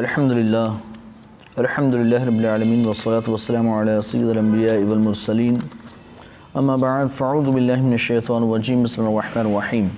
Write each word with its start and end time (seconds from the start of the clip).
अल्हम्दुलिल्लाह 0.00 0.70
अल्हम्दुलिल्लाह 1.60 2.24
रब्बिल 2.28 2.46
आलमीन 2.46 2.80
वस्सलातु 2.86 3.32
वस्सलामु 3.34 3.70
अला 3.76 3.94
सय्यिदिल 4.08 4.38
अंबिया'i 4.40 4.82
वल 4.88 4.98
मुरसलीन 5.04 5.56
अम्मा 6.60 6.76
बअद 6.82 7.08
फ़अऊज़ु 7.18 7.52
बिल्लाहि 7.54 7.82
मिनश 7.86 8.08
शैतानिर 8.08 8.56
रजीम 8.56 8.82
बिस्मिल्लाहिर 8.86 9.32
रहमानिर 9.38 9.62
रहीम 9.62 9.88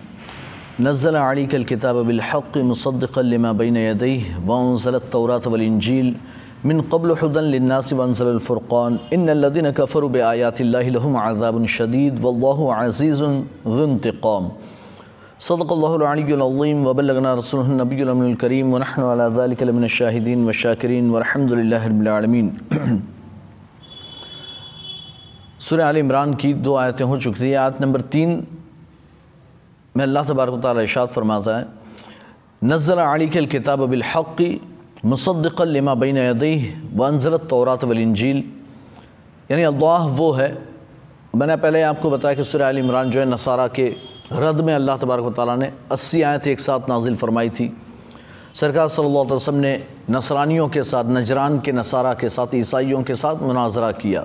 नज़्ज़ल 0.87 1.17
अलैकल 1.23 1.65
किताब 1.73 1.97
बिल 2.11 2.21
हक़्क़ि 2.29 2.63
मुसद्दिक़न 2.71 3.27
लिमा 3.33 3.53
बैन 3.63 3.77
यदैहि 3.77 4.39
व 4.47 4.61
अनज़लत 4.61 5.11
तौरात 5.19 5.47
वल 5.53 5.67
इंजील 5.67 6.15
मिन 6.71 6.81
क़ब्ल 6.95 7.19
हुदन 7.23 7.51
लिन्नासि 7.59 7.95
व 7.99 8.09
अनज़लल 8.09 8.39
फ़ुरक़ान 8.47 9.01
इन्नल 9.19 9.47
लज़ीना 9.47 9.77
कफ़रू 9.83 10.09
बिआयातिल्लाहि 10.17 10.91
लहुम 10.99 11.23
अज़ाबुन 11.27 11.67
शदीद 11.77 12.27
वल्लाहु 12.27 12.73
अज़ीज़ुन 12.81 13.35
ज़ु 13.77 13.87
सदक़ल्लाहुल 15.41 16.03
वबलगना 16.85 17.33
रसूलनबील 17.39 18.35
करीम 18.37 18.73
वनहनु 18.75 19.07
अला 19.07 19.29
ज़ालिका 19.31 19.65
लमिनश 19.67 19.99
शाहिदीन 19.99 20.45
व 20.45 20.53
शाकिरीन 20.53 21.11
वल्हम्दुलिल्लाहि 21.11 21.89
रब्बिल 21.89 22.09
आलमीन 22.09 22.47
सूरह 25.63 25.87
आल 25.87 25.97
इमरान 25.97 26.35
की 26.35 26.53
दो 26.59 26.75
आयतें 26.77 27.05
हो 27.05 27.19
चुकी 27.19 27.41
थी। 27.41 27.53
आयत 27.55 27.81
नंबर 27.81 28.01
तीन, 28.11 28.31
में 29.97 30.05
अल्लाह 30.05 30.25
तबारक 30.27 30.55
ताला 30.63 30.83
इरशाद 30.83 31.09
फरमाता 31.15 31.57
है 31.59 31.67
नज़ल 32.65 32.99
अलीकल 32.99 33.47
किताब 33.47 33.87
बिलहक़ 33.95 34.43
मुसद्दिक़ल 35.07 35.69
लिमा 35.71 35.95
बैन 36.03 36.17
यदैहि 36.19 36.75
व 36.95 37.07
अनज़लत 37.07 37.47
तौरात 37.47 37.85
वल 37.85 37.99
इंजील। 38.01 38.43
यानी 39.51 39.63
अल्लाह 39.71 40.07
वो 40.19 40.31
है। 40.33 40.51
मैंने 41.31 41.57
पहले 41.63 41.83
आपको 41.95 42.11
बताया 42.11 42.35
कि 42.35 42.45
सूरह 42.45 42.69
आल 42.69 42.79
इमरान 42.79 43.11
जो 43.11 43.21
है 43.21 43.27
नसारा 43.31 43.67
के 43.71 43.87
रद 44.33 44.61
में 44.61 44.75
अल्लाह 44.75 44.97
तबारक 44.97 45.33
ताली 45.33 45.57
ने 45.57 45.73
अस्सी 45.93 46.23
आयत 46.23 46.47
एक 46.47 46.61
साथ 46.61 46.89
नाजिल 46.89 47.15
फरमाई 47.17 47.51
थी। 47.51 47.73
सरकार 48.55 48.89
सल्लल्लाहु 48.89 49.25
अलैहि 49.25 49.37
वसल्लम 49.37 49.61
ने 49.61 49.73
नसरानियों 50.11 50.69
के 50.69 50.83
साथ, 50.83 51.05
नजरान 51.07 51.59
के, 51.61 51.73
नसारा 51.73 52.13
के 52.15 52.29
साथ, 52.29 52.55
ईसाइयों 52.55 53.03
के 53.03 53.15
साथ 53.15 53.43
मुनाजरा 53.43 53.91
किया। 53.93 54.21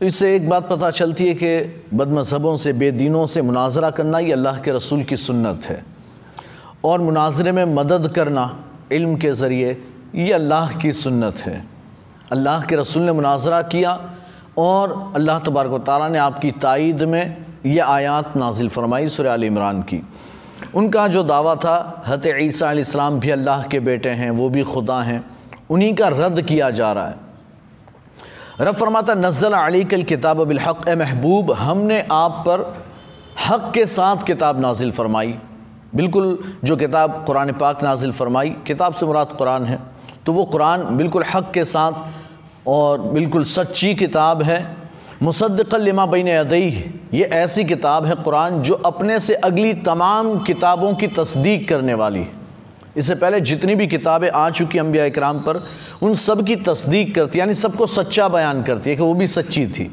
तो 0.00 0.06
इससे 0.06 0.34
एक 0.36 0.48
बात 0.48 0.68
पता 0.68 0.90
चलती 0.90 1.28
है 1.28 1.34
कि 1.34 1.50
बदमज़हबों 1.94 2.56
से, 2.56 2.72
बेदीनों 2.72 3.26
से 3.26 3.42
मुनाजरा 3.42 3.90
करना 3.90 4.18
ये 4.18 4.32
अल्लाह 4.32 4.60
के 4.60 4.70
रसूल 4.70 5.02
की 5.04 5.16
सुन्नत 5.16 5.66
है। 5.66 5.82
और 6.84 7.00
मुनाजरे 7.00 7.52
में 7.52 7.64
मदद 7.64 8.08
करना 8.14 8.44
इल्म 8.92 9.16
के 9.16 9.32
ज़रिए 9.32 9.70
ये 10.14 10.32
अल्लाह 10.32 10.76
की 10.78 10.92
सुन्नत 10.92 11.36
है। 11.36 11.64
अल्लाह 12.32 12.62
के 12.62 12.76
रसूल 12.76 13.02
ने 13.02 13.12
मुनाजरा 13.12 13.62
किया 13.64 13.98
और 14.58 15.12
अल्लाह 15.16 15.38
तबारक 15.38 15.82
ताली 15.82 16.12
ने 16.12 16.18
आपकी 16.18 16.50
तायद 16.52 17.02
में 17.02 17.45
ये 17.66 17.78
आयात 17.80 18.36
नाजिल 18.36 18.68
फरमाई 18.68 19.08
सुर 19.08 19.26
आल 19.26 19.44
इमरान 19.44 19.82
की। 19.82 20.02
उनका 20.74 21.06
जो 21.08 21.22
दावा 21.24 21.54
था 21.56 22.04
हत 22.06 22.26
ईसा 22.28 22.72
इस्लाम 22.74 23.18
भी 23.20 23.30
अल्लाह 23.30 23.62
के 23.64 23.80
बेटे 23.82 24.10
हैं, 24.10 24.30
वो 24.32 24.48
भी 24.48 24.62
खुदा 24.64 25.00
हैं, 25.02 25.24
उन्हीं 25.70 25.94
का 25.94 26.08
रद्द 26.10 26.42
किया 26.42 26.70
जा 26.72 26.92
रहा 26.92 27.06
है। 27.06 27.24
रब 28.60 28.74
फरमाता 28.74 29.14
नज़ल 29.16 29.52
अली 29.54 29.84
कल 29.86 30.02
किताब 30.04 30.42
बिलहक़ 30.44 30.90
महबूब, 30.92 31.52
हमने 31.54 32.00
आप 32.12 32.42
पर 32.46 32.60
हक़ 33.40 33.72
के 33.74 33.86
साथ 33.88 34.24
किताब 34.26 34.60
नाजिल 34.60 34.90
फरमाई। 34.92 35.34
बिल्कुल 35.94 36.38
जो 36.64 36.76
किताब 36.76 37.24
कुरान 37.26 37.52
पाक 37.54 37.82
नाजिल 37.82 38.12
फरमाई, 38.12 38.50
किताब 38.66 38.94
से 38.94 39.06
मुराद 39.06 39.32
कुरान 39.32 39.64
है 39.64 39.78
तो 40.26 40.32
वो 40.32 40.44
कुरान 40.46 40.82
बिल्कुल 40.96 41.24
हक़ 41.24 41.52
के 41.52 41.64
साथ 41.66 42.68
और 42.68 43.00
बिल्कुल 43.02 43.44
सच्ची 43.46 43.94
किताब 43.96 44.42
है। 44.42 44.58
मुसद्दक़लमा 45.22 46.04
बैन 46.06 46.28
अदई 46.28 46.68
ये 47.14 47.24
ऐसी 47.24 47.64
किताब 47.64 48.04
है 48.04 48.14
कुरान 48.14 48.62
जो 48.62 48.74
अपने 48.74 49.18
से 49.20 49.34
अगली 49.34 49.72
तमाम 49.74 50.38
किताबों 50.38 50.92
की 50.94 51.06
तस्दीक 51.08 51.68
करने 51.68 51.94
वाली। 51.94 52.26
इससे 52.96 53.14
पहले 53.14 53.40
जितनी 53.40 53.74
भी 53.74 53.86
किताबें 53.86 54.28
आ 54.30 54.48
चुकी 54.50 54.78
अम्बिया 54.78 55.04
इकराम 55.04 55.38
पर, 55.38 55.62
उन 56.02 56.14
सब 56.14 56.44
की 56.46 56.56
तस्दीक 56.56 57.14
करती 57.14 57.40
यानी 57.40 57.54
सबको 57.54 57.86
सच्चा 57.86 58.28
बयान 58.28 58.62
करती 58.62 58.90
है 58.90 58.96
कि 58.96 59.02
वो 59.02 59.14
भी 59.14 59.26
सच्ची 59.26 59.66
थी। 59.66 59.90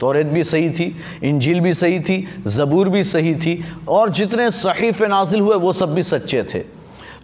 तौरेत 0.00 0.26
भी 0.26 0.44
सही 0.44 0.70
थी, 0.70 0.96
इंजील 1.24 1.60
भी 1.60 1.74
सही 1.74 2.00
थी, 2.00 2.28
ज़बूर 2.46 2.88
भी 2.88 3.02
सही 3.04 3.34
थी, 3.34 3.64
और 3.88 4.10
जितने 4.10 4.50
सहीफ़ 4.50 5.04
नाजिल 5.04 5.40
हुए, 5.40 5.56
वो 5.56 5.72
सब 5.72 5.94
भी 5.94 6.02
सच्चे 6.02 6.42
थे। 6.42 6.58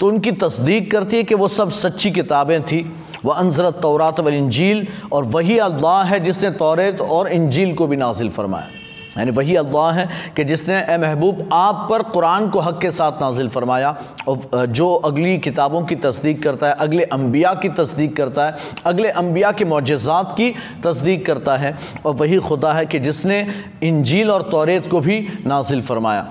तो 0.00 0.06
उनकी 0.06 0.33
तस्दीक 0.33 0.91
करती 0.91 1.16
है 1.16 1.22
कि 1.22 1.34
वो 1.34 1.49
सब 1.49 1.71
सच्ची 1.71 2.10
किताबें 2.10 2.62
थी। 2.62 2.81
वह 3.24 3.34
अनजरत 3.34 3.80
तौरात 3.82 4.20
व 4.20 4.28
इंजील 4.30 4.86
और 5.12 5.24
वही 5.34 5.58
अल्लाह 5.60 6.02
है 6.04 6.20
जिसने 6.20 6.50
तौरेत 6.56 7.00
और 7.00 7.28
इंजील 7.32 7.74
को 7.74 7.86
भी 7.86 7.96
नाजिल 7.96 8.30
फरमाया 8.30 8.82
यानी 9.18 9.30
वही 9.30 9.54
अल्लाह 9.56 9.90
है 9.92 10.08
कि 10.36 10.44
जिसने 10.44 10.78
ए 10.84 10.96
महबूब 10.98 11.48
आप 11.52 11.86
पर 11.90 12.02
कुरान 12.12 12.48
को 12.50 12.60
हक़ 12.60 12.80
के 12.80 12.90
साथ 12.90 13.20
नाजिल 13.22 13.48
फरमाया 13.48 13.96
और 14.28 14.66
जो 14.68 14.92
अगली 15.06 15.36
किताबों 15.38 15.82
की 15.84 15.96
तस्दीक 16.06 16.42
करता 16.42 16.68
है 16.68 16.74
अगले 16.80 17.04
अम्बिया 17.14 17.54
की 17.62 17.68
तस्दीक 17.78 18.16
करता 18.16 18.46
है 18.46 18.72
अगले 18.86 19.10
अम्बिया 19.16 19.52
के 19.52 19.64
मोजात 19.64 20.34
की 20.36 20.54
तस्दीक 20.84 21.26
करता 21.26 21.56
है 21.56 21.76
और 22.06 22.14
वही 22.14 22.38
खुदा 22.48 22.72
है 22.72 22.86
कि 22.86 22.98
जिसने 23.00 23.46
इंजील 23.82 24.30
और 24.30 24.42
तौरेत 24.50 24.91
को 24.91 25.00
भी 25.00 25.20
नाजिल 25.46 25.82
फरमाया 25.82 26.26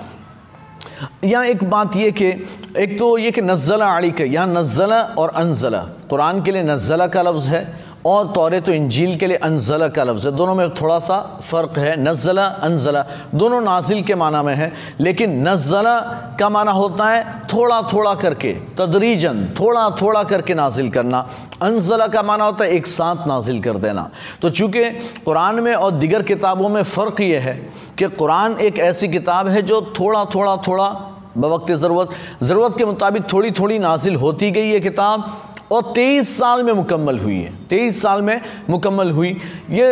यहाँ 1.23 1.45
एक 1.45 1.63
बात 1.63 1.95
ये 1.95 2.11
कि, 2.11 2.29
एक 2.77 2.97
तो 2.99 3.17
ये 3.17 3.31
कि 3.31 3.41
नज़ला 3.41 3.85
आड़ी 3.85 4.11
के 4.11 4.23
यहाँ 4.23 4.47
नज़ला 4.47 5.01
और 5.17 5.29
अनज़ला 5.35 5.79
कुरान 6.09 6.41
के 6.43 6.51
लिए 6.51 6.63
नज़ला 6.63 7.07
का 7.07 7.21
लफ्ज़ 7.21 7.49
है 7.49 7.61
और 8.05 8.27
तौरे 8.27 8.59
तो 8.61 8.71
इंजील 8.73 9.15
के 9.17 9.27
लिए 9.27 9.37
अनज़ला 9.37 9.87
का 9.87 10.03
लफ्ज़ 10.03 10.27
है। 10.27 10.35
दोनों 10.35 10.55
में 10.55 10.69
थोड़ा 10.71 10.97
सा 10.99 11.19
फ़र्क 11.41 11.77
है। 11.77 11.95
नज़ला, 11.99 12.45
अनज़ला, 12.45 13.05
दोनों 13.35 13.61
नाजिल 13.61 14.01
के 14.03 14.15
माना 14.15 14.41
में 14.43 14.55
है। 14.55 14.71
लेकिन 14.99 15.47
नज़ला 15.47 15.99
का 16.39 16.49
माना 16.49 16.71
होता 16.71 17.09
है 17.09 17.23
थोड़ा 17.47 17.81
थोड़ा 17.83 18.13
करके, 18.15 18.53
तदरीजन, 18.77 19.45
थोड़ा 19.59 19.89
थोड़ा 20.01 20.23
करके 20.23 20.53
नाजिल 20.53 20.89
करना। 20.89 21.27
अनज़ला 21.61 22.07
का 22.07 22.23
माना 22.23 22.45
होता 22.45 22.65
है 22.65 22.71
एक 22.71 22.87
साथ 22.87 23.27
नाजिल 23.27 23.61
कर 23.61 23.77
देना। 23.77 24.09
तो 24.41 24.49
चूँकि 24.49 24.83
कुरान 25.25 25.59
में 25.59 25.73
और 25.73 25.91
दिगर 25.91 26.23
किताबों 26.23 26.69
में 26.69 26.83
फ़र्क 26.83 27.21
ये 27.21 27.39
है 27.39 27.55
कि 27.99 28.07
कुरान 28.09 28.57
एक 28.59 28.79
ऐसी 28.81 29.07
किताब 29.07 29.47
है 29.47 29.61
जो 29.61 29.81
थोड़ा 29.99 30.25
थोड़ा 30.25 30.57
थोड़ा 30.57 30.89
बवक्त 31.37 31.71
ज़रूरत 31.71 32.09
ज़रूरत 32.43 32.77
के 32.77 32.85
मुताबिक 32.85 33.31
थोड़ी 33.33 33.51
थोड़ी 33.51 33.79
नाजिल 33.79 34.15
होती 34.15 34.51
गई 34.51 34.71
ये 34.71 34.79
किताब। 34.79 35.31
और 35.71 35.91
तेईस 35.95 36.37
साल 36.37 36.63
में 36.63 36.73
मुकम्मल 36.73 37.19
हुई 37.19 37.35
है। 37.35 37.53
तेईस 37.69 38.01
साल 38.01 38.21
में 38.21 38.41
मुकम्मल 38.69 39.11
हुई। 39.11 39.37
ये, 39.69 39.85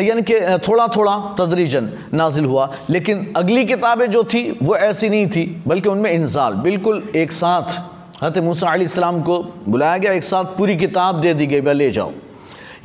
यानी 0.00 0.22
कि 0.22 0.40
थोड़ा 0.68 0.88
थोड़ा 0.88 1.36
तदरीजन 1.38 1.90
नाजिल 2.14 2.44
हुआ। 2.44 2.72
लेकिन 2.90 3.32
अगली 3.36 3.64
किताबें 3.64 4.10
जो 4.10 4.24
थी, 4.24 4.58
वो 4.62 4.76
ऐसी 4.76 5.08
नहीं 5.08 5.26
थी, 5.26 5.62
बल्कि 5.66 5.88
उनमें 5.88 6.12
इंसाल 6.12 6.52
बिल्कुल 6.52 7.08
एक 7.16 7.32
साथ। 7.32 7.96
हत 8.24 8.38
मूसा 8.38 8.74
इस्लाम 8.74 9.22
को 9.22 9.54
बुलाया 9.68 9.98
गया, 9.98 10.12
एक 10.12 10.24
साथ 10.24 10.44
पूरी 10.44 10.76
किताब 10.76 11.20
दे 11.20 11.34
दी 11.34 11.46
गई 11.46 11.60
वह 11.60 11.72
ले 11.72 11.90
जाओ। 11.90 12.12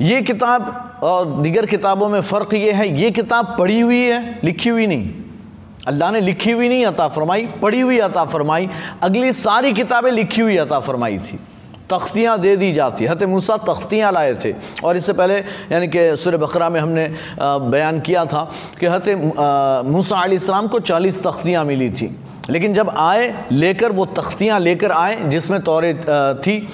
ये 0.00 0.22
किताब, 0.22 0.92
और 1.02 1.42
दीगर 1.42 1.66
किताबों 1.66 2.08
में 2.08 2.20
फ़र्क 2.20 2.54
ये 2.54 2.72
है, 2.72 3.00
ये 3.00 3.10
किताब 3.10 3.56
पढ़ी 3.58 3.80
हुई 3.80 4.00
है, 4.00 4.38
लिखी 4.44 4.68
हुई 4.68 4.86
नहीं। 4.86 5.10
अल्लाह 5.86 6.10
ने 6.10 6.20
लिखी 6.20 6.50
हुई 6.50 6.68
नहीं 6.68 6.86
अता 6.86 7.08
फरमाई, 7.08 7.46
पढ़ी 7.46 7.80
हुई 7.80 7.98
अता 7.98 8.24
फरमाई। 8.24 8.68
अगली 9.02 9.32
सारी 9.32 9.72
किताबें 9.72 10.10
लिखी 10.10 10.40
हुई 10.40 10.56
अता 10.56 10.80
फरमाई 10.80 11.18
थी। 11.18 11.38
तख्तियाँ 11.92 12.38
दे 12.40 12.56
दी 12.56 12.72
जाती 12.72 13.06
हत 13.06 13.22
मूसा 13.24 13.56
तख्तियाँ 13.62 14.12
लाए 14.12 14.34
थे। 14.34 14.54
और 14.84 14.96
इससे 14.96 15.12
पहले, 15.12 15.38
यानी 15.72 15.88
कि 15.88 16.16
सुर 16.16 16.36
बकरा 16.38 16.68
में 16.68 16.80
हमने 16.80 17.08
बयान 17.40 18.00
किया 18.00 18.24
था 18.26 18.50
कि 18.80 18.86
हत 18.86 19.08
मूसा 19.86 20.24
इस्लाम 20.32 20.68
को 20.68 20.80
चालीस 20.82 21.22
तख्तियाँ 21.22 21.64
मिली 21.64 21.90
थी। 21.90 22.14
लेकिन 22.50 22.74
जब 22.74 22.90
आए, 22.90 23.34
लेकर 23.52 23.92
वो 23.92 24.06
तख्तियाँ 24.08 24.58
लेकर 24.60 24.92
आए, 24.92 25.16
जिसमें 25.24 25.60
तौरे 25.62 25.92
थी, 26.36 26.68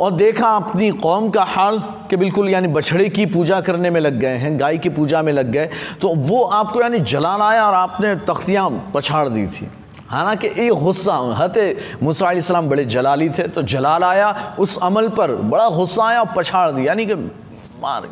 और 0.00 0.12
देखा 0.12 0.48
अपनी 0.56 0.90
कौम 0.98 1.28
का 1.30 1.42
हाल 1.44 1.78
कि 2.10 2.16
बिल्कुल, 2.16 2.48
यानी 2.48 2.68
बछड़े 2.68 3.08
की 3.08 3.26
पूजा 3.26 3.60
करने 3.60 3.90
में 3.90 4.00
लग 4.00 4.18
गए 4.18 4.36
हैं, 4.36 4.58
गाय 4.60 4.78
की 4.78 4.88
पूजा 4.90 5.22
में 5.22 5.32
लग 5.32 5.50
गए 5.52 5.68
तो 6.02 6.08
वो 6.08 6.42
आपको, 6.42 6.80
यानी 6.82 7.00
जलान 7.00 7.42
आया 7.42 7.66
और 7.66 7.74
आपने 7.74 8.14
तख्तियाँ 8.24 8.70
पछाड़ 8.94 9.28
दी 9.28 9.46
थी। 9.48 9.68
हालाँकि 10.10 10.48
ये 10.50 10.68
गुस्सा, 10.70 11.16
हते 11.36 11.64
मूसा 12.02 12.60
बड़े 12.62 12.84
जलाली 12.86 13.28
थे 13.30 13.46
तो 13.48 13.62
जलाल 13.64 14.04
आया, 14.04 14.56
उस 14.58 14.78
अमल 14.82 15.08
पर 15.10 15.34
बड़ा 15.46 15.68
गुस्सा 15.70 16.04
आया 16.04 16.20
और 16.20 16.32
पछाड़ 16.36 16.70
दिया, 16.70 16.84
यानी 16.84 17.06
कि 17.06 17.14
मार 17.14 18.08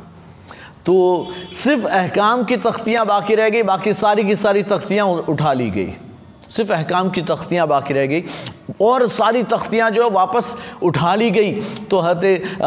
तो 0.86 0.94
सिर्फ़ 1.54 1.86
अहकाम 1.86 2.44
की 2.44 2.56
तख्तियाँ 2.58 3.06
बाकी 3.06 3.34
रह 3.34 3.48
गई, 3.48 3.62
बाकी 3.62 3.92
सारी 3.94 4.24
की 4.24 4.36
सारी 4.36 4.62
तख्तियाँ 4.64 5.06
उठा 5.06 5.52
ली 5.52 5.70
गई। 5.70 5.92
सिर्फ़ 6.50 6.72
अहकाम 6.72 7.10
की 7.10 7.22
तख्तियाँ 7.22 7.66
बाकी 7.68 7.94
रह 7.94 8.06
गई 8.06 8.24
और 8.80 9.06
सारी 9.10 9.42
तख्तियाँ 9.44 9.90
जो 9.90 10.08
वापस 10.10 10.56
उठा 10.82 11.14
ली 11.14 11.30
गई। 11.30 11.52
तो 11.90 11.98
हत 11.98 12.24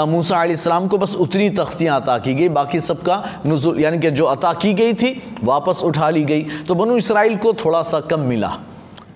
मूसा 0.07 0.44
इस्लाम 0.45 0.88
को 0.88 0.97
बस 0.97 1.15
उतनी 1.17 1.50
तख्तियाँ 1.51 2.00
अता 2.01 2.17
की 2.17 2.33
गई, 2.33 2.50
बाकी 2.51 2.79
सबका 2.81 3.23
नजुल, 3.45 3.79
यानी 3.79 4.00
कि 4.00 4.11
जो 4.11 4.25
अता 4.27 4.53
की 4.53 4.73
गई 4.73 4.94
थी, 4.94 5.39
वापस 5.44 5.81
उठा 5.83 6.09
ली 6.09 6.23
गई। 6.23 6.41
तो 6.67 6.75
बनु 6.75 6.97
इसराइल 6.97 7.38
को 7.38 7.53
थोड़ा 7.55 7.81
सा 7.83 8.00
कम 8.01 8.19
मिला। 8.19 8.57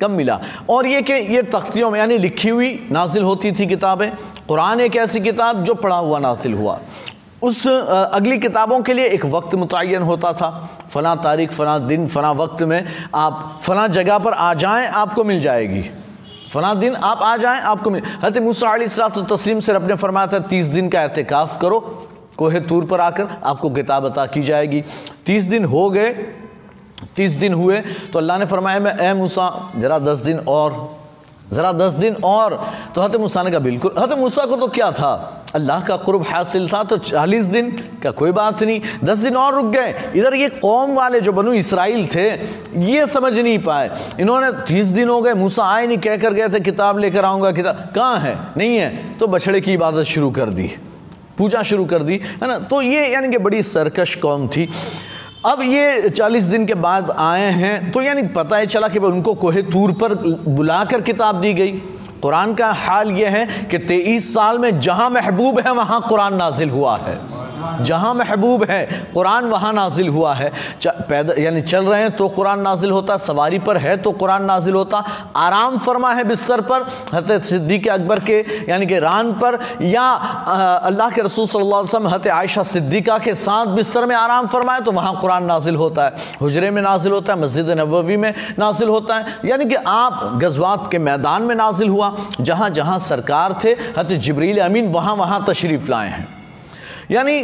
कम 0.01 0.11
मिला। 0.11 0.39
और 0.69 0.87
ये 0.87 1.01
कि 1.01 1.13
ये 1.13 1.41
तख्तियों 1.43 1.89
में, 1.91 1.99
यानी 1.99 2.17
लिखी 2.17 2.49
हुई 2.49 2.87
नाजिल 2.91 3.23
होती 3.23 3.51
थी 3.51 3.65
किताबें, 3.67 4.09
कुरान 4.47 4.81
एक 4.81 4.95
ऐसी 4.95 5.19
किताब 5.19 5.63
जो 5.63 5.73
पढ़ा 5.75 5.97
हुआ 5.97 6.19
नाजिल 6.19 6.53
हुआ। 6.53 6.79
उस 7.43 7.67
अगली 7.67 8.37
किताबों 8.37 8.79
के 8.81 8.93
लिए 8.93 9.05
एक 9.07 9.25
वक्त 9.25 9.55
मुतन 9.55 10.01
होता 10.01 10.33
था। 10.33 10.49
फ़लाँ 10.89 11.15
तारीख, 11.23 11.51
फ़लाँ 11.51 11.87
दिन, 11.87 12.07
फ़लाँ 12.07 12.33
वक्त 12.33 12.63
में 12.63 12.85
आप, 13.15 13.59
फ़लाँ 13.61 13.87
जगह 13.89 14.17
पर 14.17 14.33
आ 14.33 14.53
जाएँ, 14.53 14.87
आपको 14.87 15.23
मिल 15.23 15.41
जाएगी। 15.41 15.83
फला 16.53 16.73
दिन 16.73 16.95
आप 16.95 17.21
आ 17.21 17.35
जाएँ, 17.37 17.59
आपको 17.59 17.89
मिल, 17.89 18.01
हज़रत 18.23 18.43
मूसा 18.43 19.07
तस्लीम 19.09 19.59
से 19.59 19.71
अपने 19.71 19.95
फरमाया 19.95 20.27
था, 20.27 20.39
तीस 20.39 20.65
दिन 20.65 20.89
का 20.89 21.01
एहतिकाफ 21.01 21.59
करो, 21.61 21.79
कोहे 22.37 22.59
तूर 22.61 22.85
पर 22.85 22.99
आकर 22.99 23.27
आपको 23.43 23.69
किताब 23.69 24.05
अता 24.05 24.25
की 24.25 24.41
जाएगी। 24.41 24.83
तीस 25.25 25.43
दिन 25.43 25.65
हो 25.65 25.89
गए 25.89 26.11
तीस 27.15 27.31
दिन 27.33 27.53
हुए 27.53 27.79
तो 28.13 28.19
अल्लाह 28.19 28.37
ने 28.37 28.45
फरमाया, 28.45 28.79
मैं, 28.79 28.97
ए 28.99 29.13
मूसा, 29.13 29.71
ज़रा 29.77 29.99
दस 30.01 30.19
दिन 30.21 30.39
और, 30.39 30.95
ज़रा 31.53 31.71
दस 31.73 31.93
दिन 31.95 32.15
और। 32.25 32.53
तो 32.95 33.01
हत 33.01 33.15
मूसा 33.15 33.43
ने 33.43 33.51
कहा, 33.51 33.59
बिल्कुल। 33.59 33.95
हत 33.99 34.11
मूसा 34.17 34.45
को 34.45 34.55
तो 34.55 34.67
क्या 34.67 34.91
था? 34.91 35.41
अल्लाह 35.55 35.81
का 35.81 35.95
कुर्ब 35.97 36.23
हासिल 36.27 36.67
था 36.69 36.83
तो 36.83 36.97
चालीस 36.99 37.45
दिन 37.45 37.69
का 38.03 38.11
कोई 38.11 38.31
बात 38.31 38.63
नहीं, 38.63 38.79
दस 39.03 39.17
दिन 39.17 39.35
और 39.35 39.53
रुक 39.55 39.65
गए। 39.65 40.11
इधर 40.15 40.33
ये 40.35 40.49
कौम 40.51 40.95
वाले 40.95 41.21
जो 41.21 41.31
बनु 41.33 41.53
इसराइल 41.53 42.07
थे, 42.07 42.27
ये 42.83 43.05
समझ 43.07 43.33
नहीं 43.33 43.59
पाए। 43.59 43.89
इन्होंने 44.19 44.51
तीस 44.67 44.87
दिन 44.87 45.09
हो 45.09 45.21
गए, 45.21 45.33
मूसा 45.33 45.63
आए 45.65 45.87
नहीं 45.87 45.97
कह 45.97 46.17
कर 46.17 46.33
गए 46.33 46.49
थे, 46.49 46.59
किताब 46.59 46.99
लेकर 46.99 47.25
आऊँगा, 47.25 47.51
किताब 47.51 47.87
कहाँ 47.95 48.19
है? 48.19 48.37
नहीं 48.57 48.77
है। 48.77 49.17
तो 49.19 49.27
बछड़े 49.27 49.61
की 49.61 49.73
इबादत 49.73 50.03
शुरू 50.05 50.31
कर 50.31 50.49
दी, 50.49 50.69
पूजा 51.37 51.63
शुरू 51.63 51.85
कर 51.85 52.03
दी, 52.03 52.19
है 52.41 52.47
ना? 52.47 52.57
तो 52.59 52.81
ये 52.81 53.07
यानी 53.07 53.31
कि 53.31 53.37
बड़ी 53.39 53.63
सरकश 53.63 54.15
कौम 54.15 54.47
थी। 54.47 54.69
अब 55.45 55.61
ये 55.61 56.09
चालीस 56.09 56.43
दिन 56.43 56.65
के 56.65 56.73
बाद 56.73 57.09
आए 57.11 57.49
हैं 57.51 57.91
तो 57.91 58.01
यानी 58.01 58.21
पता 58.27 58.57
ही 58.57 58.67
चला 58.67 58.87
कि 58.87 58.99
उनको 58.99 59.33
कोहे 59.33 59.61
तूर 59.63 59.91
पर 59.93 60.13
बुला 60.47 60.83
कर 60.85 61.01
किताब 61.01 61.41
दी 61.41 61.53
गई। 61.53 61.71
कुरान 62.21 62.53
का 62.55 62.71
हाल 62.73 63.11
यह 63.11 63.29
है 63.29 63.45
कि 63.71 63.77
तेईस 63.77 64.33
साल 64.33 64.59
में 64.59 64.79
जहाँ 64.79 65.09
महबूब 65.09 65.59
है, 65.59 65.73
वहाँ 65.73 66.01
कुरान 66.09 66.35
नाजिल 66.35 66.69
हुआ 66.69 66.97
है। 66.97 67.17
जहाँ 67.81 68.13
महबूब 68.13 68.63
है, 68.63 68.85
कुरान 69.13 69.45
वहाँ 69.45 69.71
नाजिल 69.73 70.07
हुआ 70.09 70.33
है। 70.33 70.51
पैदा, 70.85 71.33
यानी 71.37 71.61
चल 71.63 71.85
रहे 71.85 72.01
हैं 72.01 72.11
तो 72.11 72.27
कुरान 72.29 72.59
नाजिल 72.61 72.91
होता, 72.91 73.17
सवारी 73.19 73.59
पर 73.59 73.77
है 73.77 73.95
तो 73.97 74.11
कुरान 74.13 74.43
नाजिल 74.45 74.73
होता। 74.73 75.03
आराम 75.37 75.77
फरमा 75.77 76.13
है 76.13 76.23
बिस्तर 76.23 76.61
पर 76.61 76.85
हत 77.13 77.31
सिद्दीक 77.45 77.87
अकबर 77.89 78.19
के, 78.19 78.39
यानी 78.69 78.85
कि 78.87 78.99
रान 78.99 79.31
पर, 79.33 79.59
या 79.83 80.03
अल्लाह 80.83 81.09
के 81.09 81.21
रसूल 81.21 81.45
सल्लल्लाहु 81.47 81.83
अलैहि 81.83 82.07
वसल्लम 82.07 82.31
आयशा 82.31 82.63
सिद्दीक़ा 82.65 83.17
के 83.19 83.35
साथ 83.37 83.75
बिस्तर 83.75 84.05
में 84.05 84.15
आराम 84.15 84.47
फरमाए 84.47 84.81
तो 84.81 84.91
वहाँ 84.91 85.19
कुरान 85.21 85.45
नाजिल 85.45 85.75
होता 85.75 86.05
है। 86.05 86.13
हजरे 86.43 86.71
में 86.71 86.81
नाजिल 86.81 87.11
होता 87.11 87.33
है, 87.33 87.39
मस्जिद 87.39 87.69
नबवी 87.71 88.17
में 88.17 88.33
नाजिल 88.59 88.89
होता 88.89 89.15
है। 89.15 89.39
यानी 89.45 89.65
कि 89.65 89.75
आप 89.75 90.39
गजवात 90.41 90.87
के 90.91 90.99
मैदान 90.99 91.43
में 91.43 91.55
नाजिल 91.55 91.89
हुआ 91.89 92.15
जहाँ 92.41 92.69
जहाँ 92.71 92.99
सरकार 93.01 93.59
थे 93.63 93.75
हत 93.97 94.13
जबरील 94.19 94.59
अमीन 94.61 94.91
वहाँ 94.91 95.15
वहाँ 95.15 95.43
तशरीफ़ 95.47 95.89
लाए 95.91 96.09
हैं। 96.09 96.27
यानी 97.11 97.39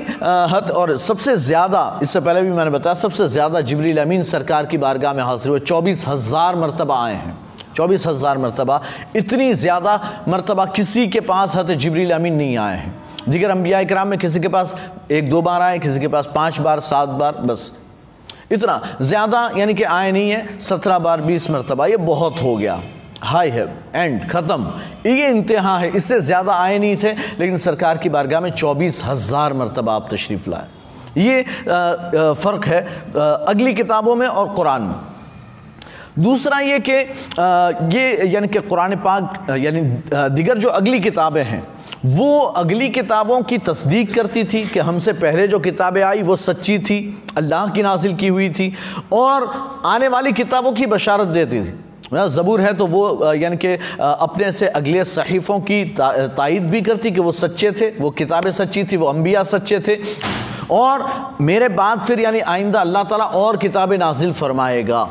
हद 0.52 0.72
और 0.72 0.98
सबसे 1.00 1.36
ज़्यादा, 1.38 2.00
इससे 2.04 2.20
पहले 2.20 2.42
भी 2.42 2.52
मैंने 2.52 2.72
बताया, 2.72 2.96
सबसे 2.96 3.28
ज़्यादा 3.28 3.62
जबरील 3.62 3.98
अमीन 4.02 4.24
सरकार 4.24 4.66
की 4.66 4.78
बारगाह 4.78 5.14
में 5.14 5.24
हाजिर 5.24 5.50
हुए 5.50 5.60
चौबीस 5.62 6.06
हज़ार 6.08 6.56
मरतबा 6.56 7.04
आए 7.06 7.16
हैं। 7.16 7.38
चौबीस 7.76 8.06
हज़ार 8.08 8.38
मरतबा। 8.38 8.82
इतनी 9.16 9.54
ज़्यादा 9.56 10.24
मरतबा 10.28 10.66
किसी 10.68 11.08
के 11.08 11.20
पास 11.22 11.56
हत 11.56 11.72
जबरील 11.74 12.12
अमीन 12.12 12.34
नहीं 12.36 12.58
आए 12.58 12.78
हैं। 12.78 12.94
दिगर 13.30 13.50
अम्बिया 13.50 13.84
कराम 13.84 14.08
में 14.08 14.18
किसी 14.20 14.40
के 14.40 14.48
पास 14.48 14.76
एक 15.12 15.30
दो 15.30 15.42
बार 15.42 15.62
आए, 15.62 15.78
किसी 15.80 16.00
के 16.00 16.08
पास 16.08 16.30
पाँच 16.36 16.60
बार, 16.60 16.80
सात 16.82 17.10
बार, 17.10 17.34
बस। 17.44 17.72
इतना 18.52 18.82
ज़्यादा 19.02 19.50
यानी 19.58 19.74
कि 19.74 19.84
आए 19.84 20.12
नहीं 20.12 20.32
है, 20.32 20.60
सत्रह 20.60 21.00
बार, 21.00 21.22
बीस 21.22 21.50
मरतबा, 21.52 21.86
ये 21.86 21.98
बहुत 22.00 22.42
हो 22.42 22.56
गया। 22.58 22.82
हाई 23.24 23.50
है, 23.50 23.66
एंड 23.96 24.30
ख़त्म। 24.30 24.74
ये 25.08 25.28
इंतहा 25.30 25.78
है, 25.78 25.90
इससे 25.90 26.20
ज़्यादा 26.22 26.54
आए 26.54 26.78
नहीं 26.80 26.96
थे, 26.98 27.12
लेकिन 27.40 27.58
सरकार 27.60 27.98
की 27.98 28.10
बारगाह 28.10 28.42
में 28.42 28.52
चौबीस 28.52 29.02
हज़ार 29.06 29.54
मरतबा 29.54 29.96
आप 29.96 30.08
तशरीफ़ 30.12 30.50
लाए। 30.50 30.68
ये 31.18 31.44
फ़र्क 31.44 32.66
है 32.66 32.82
अगली 33.14 33.74
किताबों 33.74 34.16
में 34.16 34.28
और 34.28 34.54
कुरान 34.56 34.82
में। 34.82 34.96
दूसरा 36.20 36.60
ये 36.60 36.80
कि 36.80 36.94
ये 37.92 38.28
यानी 38.28 38.48
कि 38.48 38.60
कुरान 38.62 38.96
पाक 38.98 39.50
यानी 39.58 39.82
दिगर 40.32 40.58
जो 40.58 40.70
अगली 40.72 41.00
किताबें 41.02 41.44
हैं, 41.44 41.64
वो 42.08 42.40
अगली 42.40 42.90
किताबों 42.92 43.42
की 43.44 43.58
तस्दीक 43.60 44.14
करती 44.14 44.44
थी 44.44 44.66
कि 44.68 44.80
हमसे 44.82 45.14
पहले 45.16 45.48
जो 45.48 45.60
किताबें 45.62 46.02
आई 46.04 46.22
वो 46.22 46.36
सच्ची 46.38 46.78
थी, 46.80 47.00
अल्लाह 47.38 47.70
की 47.70 47.82
नाजिल 47.84 48.16
की 48.16 48.28
हुई 48.30 48.50
थी, 48.50 48.74
और 49.14 49.48
आने 49.86 50.08
वाली 50.08 50.32
किताबों 50.34 50.72
की 50.72 50.86
बशारत 50.88 51.28
देती 51.30 51.62
थी। 51.62 51.74
ज़बूर 52.14 52.62
है 52.62 52.74
तो 52.74 52.86
वो 52.88 53.34
यानी 53.34 53.58
कि 53.58 53.74
अपने 53.98 54.52
से 54.52 54.68
अगले 54.70 55.04
सहीफ़ों 55.06 55.60
की 55.62 55.84
तायद 55.96 56.70
भी 56.70 56.82
करती 56.82 57.12
कि 57.12 57.20
वो 57.20 57.32
सच्चे 57.32 57.72
थे, 57.72 57.90
वो 57.92 58.10
किताबें 58.12 58.52
सच्ची 58.52 58.84
थी, 58.84 58.98
वो 58.98 59.06
अम्बिया 59.08 59.44
सच्चे 59.46 59.80
थे। 59.80 59.98
और 60.72 61.06
मेरे 61.42 61.70
बाद 61.72 62.02
फिर, 62.02 62.20
यानी 62.20 62.40
आइंदा 62.42 62.82
अल्लाह 62.82 63.04
ताला 63.04 63.26
और 63.26 63.58
किताबें 63.58 63.98
नाजिल 63.98 64.32
फरमाएगा। 64.34 65.08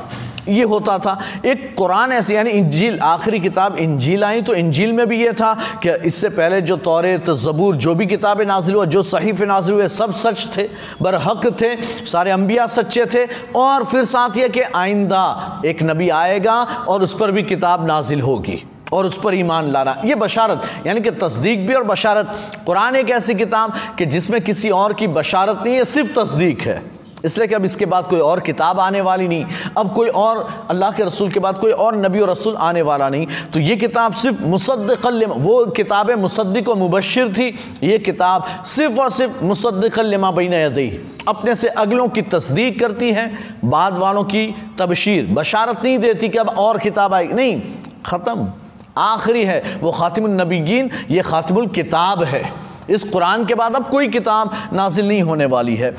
ये 0.50 0.62
होता 0.64 0.98
था। 0.98 1.18
एक 1.46 1.74
कुरान 1.76 2.12
ऐसे, 2.12 2.34
यानी 2.34 2.50
इंजील, 2.50 2.98
आखिरी 3.00 3.40
किताब 3.40 3.76
इंजील 3.78 4.24
आई 4.24 4.42
तो 4.42 4.54
इंजील 4.54 4.92
में 4.92 5.06
भी 5.08 5.22
ये 5.22 5.32
था 5.32 5.52
कि 5.82 5.90
इससे 6.06 6.28
पहले 6.30 6.60
जो 6.60 6.76
तौरेत, 6.78 7.30
ज़बूर, 7.32 7.76
जो 7.76 7.94
भी 7.94 8.06
किताबें 8.06 8.44
नाजिल 8.46 8.74
हुआ, 8.74 8.84
जो 8.86 9.02
सहीफ़ 9.04 9.42
नाजिल 9.44 9.74
हुए, 9.74 9.88
सब 9.90 10.12
सच 10.14 10.46
थे, 10.56 10.68
बरहक 11.02 11.46
थे, 11.62 11.74
सारे 12.06 12.30
अम्बिया 12.30 12.66
सच्चे 12.68 13.06
थे, 13.06 13.24
और 13.56 13.84
फिर 13.84 14.04
साथ 14.06 14.36
ये 14.36 14.48
कि 14.48 14.60
आइंदा 14.60 15.62
एक 15.66 15.82
नबी 15.82 16.08
आएगा 16.10 16.60
और 16.88 17.02
उस 17.02 17.16
पर 17.20 17.30
भी 17.30 17.42
किताब 17.42 17.86
नाजिल 17.86 18.20
होगी, 18.20 18.62
और 18.92 19.06
उस 19.06 19.20
पर 19.22 19.34
ईमान 19.34 19.70
लाना। 19.72 19.96
ये 20.04 20.14
बशारत, 20.14 20.62
यानी 20.86 21.00
कि 21.00 21.10
तस्दीक 21.18 21.66
भी 21.66 21.74
और 21.74 21.84
बशारत। 21.84 22.62
कुरान 22.66 22.96
एक 22.96 23.10
ऐसी 23.10 23.34
किताब 23.34 23.74
कि 23.98 24.06
जिसमें 24.06 24.40
किसी 24.40 24.70
और 24.70 24.92
की 24.92 25.06
बशारत 25.08 25.62
नहीं 25.64 25.74
है, 25.74 25.84
सिर्फ़ 25.86 26.18
तस्दीक 26.20 26.60
है। 26.60 26.82
इसलिए 27.24 27.46
कि 27.46 27.54
अब 27.54 27.64
इसके 27.64 27.86
बाद 27.86 28.06
कोई 28.06 28.20
और 28.20 28.40
किताब 28.40 28.80
आने 28.80 29.00
वाली 29.00 29.28
नहीं। 29.28 29.44
अब 29.78 29.92
कोई 29.94 30.08
और 30.08 30.38
अल्लाह 30.70 30.92
के 30.92 31.04
रसूल 31.04 31.30
के 31.30 31.40
बाद 31.40 31.58
कोई 31.58 31.72
और 31.74 31.96
नबी 31.96 32.20
और 32.20 32.30
रसूल 32.30 32.56
आने 32.58 32.82
वाला 32.82 33.08
नहीं। 33.08 33.26
तो 33.52 33.60
ये 33.60 33.76
किताब 33.76 34.12
सिर्फ़ 34.14 34.42
मुसद्दल 34.44 35.24
वो 35.26 35.64
किताबें 35.72 36.14
मुसद्दिक 36.16 36.68
व 36.68 36.74
मुबशर 36.76 37.32
थी, 37.32 37.48
ये 37.82 37.98
किताब 38.00 38.46
सिर्फ़ 38.66 39.00
और 39.00 39.10
सिर्फ़ 39.10 39.44
मुसद्दलमा 39.44 40.30
बिन 40.32 40.54
यदी 40.54 40.88
अपने 41.28 41.54
से 41.54 41.68
अगलों 41.68 42.08
की 42.08 42.22
तस्दीक 42.24 42.78
करती 42.80 43.10
है, 43.12 43.30
बाद 43.64 43.98
वालों 43.98 44.24
की 44.24 44.46
तबशीर। 44.78 45.26
बशारत 45.32 45.84
नहीं 45.84 45.98
देती 45.98 46.28
कि 46.28 46.38
अब 46.38 46.48
और 46.48 46.78
किताब 46.78 47.14
आई 47.14 47.26
नहीं, 47.28 47.60
ख़त्म। 48.06 48.50
आखिरी 48.98 49.44
है, 49.44 49.62
वो 49.80 49.90
ख़ातिमनबीन 49.92 50.90
ये 51.10 51.22
ख़ातिमुल 51.22 51.66
किताब 51.68 52.22
है। 52.24 52.42
इस 52.90 53.04
कुरान 53.04 53.44
के 53.46 53.54
बाद 53.54 53.76
अब 53.76 53.88
कोई 53.90 54.08
किताब 54.08 54.52
नाजिल 54.72 55.08
नहीं 55.08 55.22
होने 55.22 55.46
वाली 55.46 55.76
है। 55.76 55.94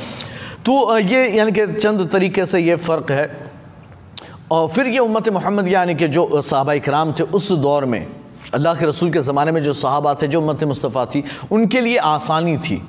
तो 0.66 0.98
ये 0.98 1.38
यानी 1.38 1.52
कि 1.52 1.66
चंद 1.74 2.10
तरीके 2.10 2.46
से 2.46 2.60
ये 2.60 2.76
फ़र्क 2.76 3.12
है। 3.12 3.52
और 4.52 4.68
फिर 4.68 4.88
ये 4.88 5.00
उम्मत 5.00 5.30
मोहम्मद, 5.30 5.68
यानी 5.68 5.96
कि 5.96 6.08
जो 6.08 6.42
सहाबा 6.42 6.78
कराम 6.78 7.14
थे 7.14 7.24
उस 7.24 7.52
दौर 7.52 7.86
में, 7.86 8.08
अल्लाह 8.54 8.76
के 8.76 8.86
रसूल 8.86 9.12
के 9.12 9.20
ज़माने 9.20 9.52
में 9.52 9.62
जो 9.64 9.74
सहाबा 9.74 10.14
थे, 10.14 10.28
जो 10.28 10.42
उम्मत 10.42 10.64
मुस्तफ़ा 10.64 11.06
थी, 11.06 11.24
उनके 11.52 11.82
लिए 11.82 11.98
आसानी 11.98 12.58
थी। 12.58 12.82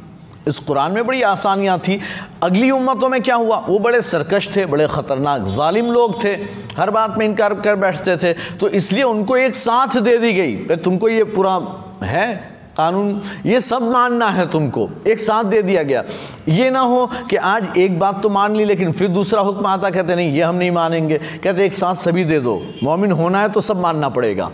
इस 0.49 0.59
कुरान 0.59 0.93
में 0.93 1.07
बड़ी 1.07 1.23
आसानियाँ 1.23 1.79
थी। 1.79 2.01
अगली 2.43 2.71
उम्मतों 2.71 3.09
में 3.09 3.23
क्या 3.23 3.35
हुआ? 3.35 3.57
वो 3.59 3.79
बड़े 3.79 4.03
सरकश 4.03 4.57
थे, 4.57 4.67
बड़े 4.67 4.89
ख़तरनाक 4.89 5.59
ालिम 5.61 5.87
लोग 5.87 6.25
थे, 6.25 6.33
हर 6.77 6.91
बात 6.91 7.15
में 7.19 7.27
इनकार 7.27 7.55
कर 7.55 7.77
बैठते 7.77 8.17
थे। 8.17 8.33
तो 8.59 8.69
इसलिए 8.69 9.03
उनको 9.03 9.37
एक 9.37 9.55
साथ 9.55 9.97
दे 10.01 10.19
दी 10.19 10.33
गई। 10.33 10.57
भाई, 10.57 10.77
तुमको 10.77 11.09
ये 11.09 11.25
पूरा 11.25 11.61
है? 12.03 12.52
कानून, 12.77 13.23
ये 13.47 13.61
सब 13.61 13.83
मानना 13.83 14.27
है 14.27 14.51
तुमको। 14.51 14.89
एक 15.07 15.21
साथ 15.21 15.45
दे 15.45 15.63
दिया 15.63 15.83
गया। 15.83 16.05
ये 16.49 16.71
ना 16.71 16.81
हो 16.81 17.11
कि 17.31 17.37
आज 17.37 17.67
एक 17.77 17.99
बात 17.99 18.23
तो 18.23 18.29
मान 18.29 18.57
ली, 18.57 18.65
लेकिन 18.65 18.93
फिर 18.93 19.09
दूसरा 19.09 19.41
हुक्म 19.41 19.67
आता, 19.67 19.91
कहते 19.91 20.17
नहीं, 20.17 20.33
ये 20.33 20.43
हम 20.43 20.55
नहीं 20.55 20.71
मानेंगे। 20.71 21.19
कहते 21.19 21.65
एक 21.65 21.75
साथ 21.75 21.95
सभी 21.95 22.25
दे 22.25 22.41
दो। 22.41 22.63
मोमिन 22.83 23.13
होना 23.13 23.41
है 23.41 23.49
तो 23.49 23.61
सब 23.61 23.81
मानना 23.81 24.09
पड़ेगा। 24.09 24.51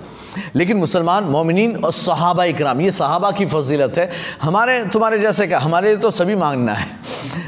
लेकिन 0.54 0.76
मुसलमान 0.76 1.24
मोमिन 1.24 1.84
और 1.84 1.92
सहाबा 1.92 2.44
इक्राम, 2.44 2.80
ये 2.80 2.90
सहाबा 2.90 3.30
की 3.30 3.46
फजीलत 3.46 3.98
है। 3.98 4.10
हमारे, 4.42 4.84
तुम्हारे 4.84 5.18
जैसे 5.18 5.46
क्या? 5.46 5.58
हमारे 5.58 5.88
लिए 5.88 5.96
तो 5.96 6.10
सभी 6.10 6.34
मांगना 6.34 6.74
है। 6.74 6.86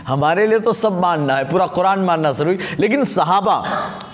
हमारे 0.07 0.47
लिए 0.47 0.59
तो 0.59 0.73
सब 0.73 1.01
मानना 1.01 1.37
है। 1.37 1.51
पूरा 1.51 1.67
कुरान 1.67 1.99
मानना 1.99 2.33
ज़रूरी। 2.33 2.59
लेकिन 2.79 3.05
सहाबा, 3.05 3.65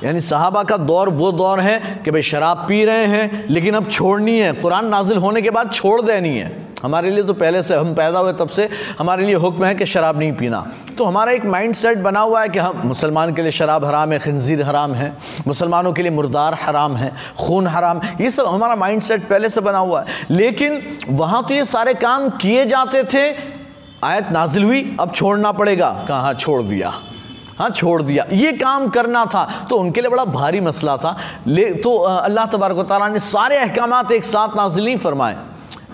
यानी 0.05 0.21
सहाबा 0.21 0.63
का 0.63 0.77
दौर, 0.77 1.09
वो 1.09 1.33
दौर 1.33 1.61
है 1.61 2.01
कि 2.05 2.11
भाई 2.11 2.23
शराब 2.23 2.67
पी 2.69 2.85
रहे 2.85 3.07
हैं, 3.07 3.47
लेकिन 3.51 3.75
अब 3.75 3.91
छोड़नी 3.91 4.39
है। 4.39 4.53
कुरान 4.53 4.87
नाजिल 4.87 5.17
होने 5.17 5.43
के 5.43 5.51
बाद 5.51 5.71
छोड़ 5.73 6.03
देनी 6.03 6.39
है। 6.39 6.67
हमारे 6.83 7.11
लिए 7.11 7.25
तो 7.25 7.35
पहले 7.35 7.63
से 7.63 7.75
हम 7.75 7.95
पैदा 7.95 8.19
हुए, 8.19 8.33
तब 8.33 8.49
से 8.49 8.69
हमारे 8.99 9.25
लिए 9.25 9.35
हुक्म 9.35 9.65
है 9.65 9.75
कि 9.75 9.87
शराब 9.87 10.19
नहीं 10.19 10.33
पीना। 10.33 10.61
तो 10.99 11.05
हमारा 11.05 11.33
एक 11.33 11.45
माइंड 11.47 11.75
सेट 11.75 11.99
बना 11.99 12.21
हुआ 12.21 12.43
है 12.43 12.49
कि 12.49 12.59
हम 12.59 12.83
मुसलमान 12.85 13.33
के 13.35 13.43
लिए 13.43 13.53
शराब 13.53 13.85
हराम 13.85 14.13
है 14.13 14.19
खनजीर 14.19 14.63
हराम 14.63 14.95
है, 14.95 15.17
मुसलमानों 15.47 15.93
के 15.93 16.03
लिए 16.03 16.11
मुर्दार 16.13 16.55
हराम 16.63 16.97
है, 16.97 17.13
खून 17.39 17.67
हराम, 17.67 18.01
ये 18.21 18.31
सब 18.31 18.47
हमारा 18.47 18.77
माइंड 18.77 19.03
सेट 19.03 19.29
पहले 19.29 19.49
से 19.49 19.61
बना 19.61 19.79
हुआ 19.79 20.01
है। 20.01 20.07
लेकिन 20.31 20.83
वहाँ 21.09 21.43
तो 21.45 21.55
ये 21.55 21.65
सारे 21.65 21.95
काम 21.97 22.29
किए 22.31 22.67
जाते 22.67 23.03
थे, 23.05 23.25
आयत 24.05 24.31
नाजिल 24.33 24.65
हुई, 24.65 24.97
अब 25.01 25.13
छोड़ना 25.13 25.53
पड़ेगा। 25.55 25.91
कहाँ 26.09 26.35
छोड़ 26.35 26.63
दिया। 26.63 26.93
हाँ 27.59 27.69
छोड़ 27.71 28.01
दिया। 28.03 28.25
ये 28.33 28.53
काम 28.53 28.89
करना 28.89 29.25
था 29.27 29.45
तो 29.71 29.77
उनके 29.77 30.01
लिए 30.01 30.11
बड़ा 30.11 30.25
भारी 30.27 30.61
मसला 30.61 30.97
था। 30.97 31.17
ले 31.47 31.65
तो 31.75 31.97
अल्लाह 31.97 32.47
तबारक 32.47 32.87
ताली 32.89 33.13
ने 33.13 33.21
सारे 33.21 33.57
अहकाम 33.57 34.13
एक 34.13 34.25
साथ 34.25 34.57
नाजिल 34.57 34.85
नहीं 34.85 34.97
फरमाए। 34.99 35.37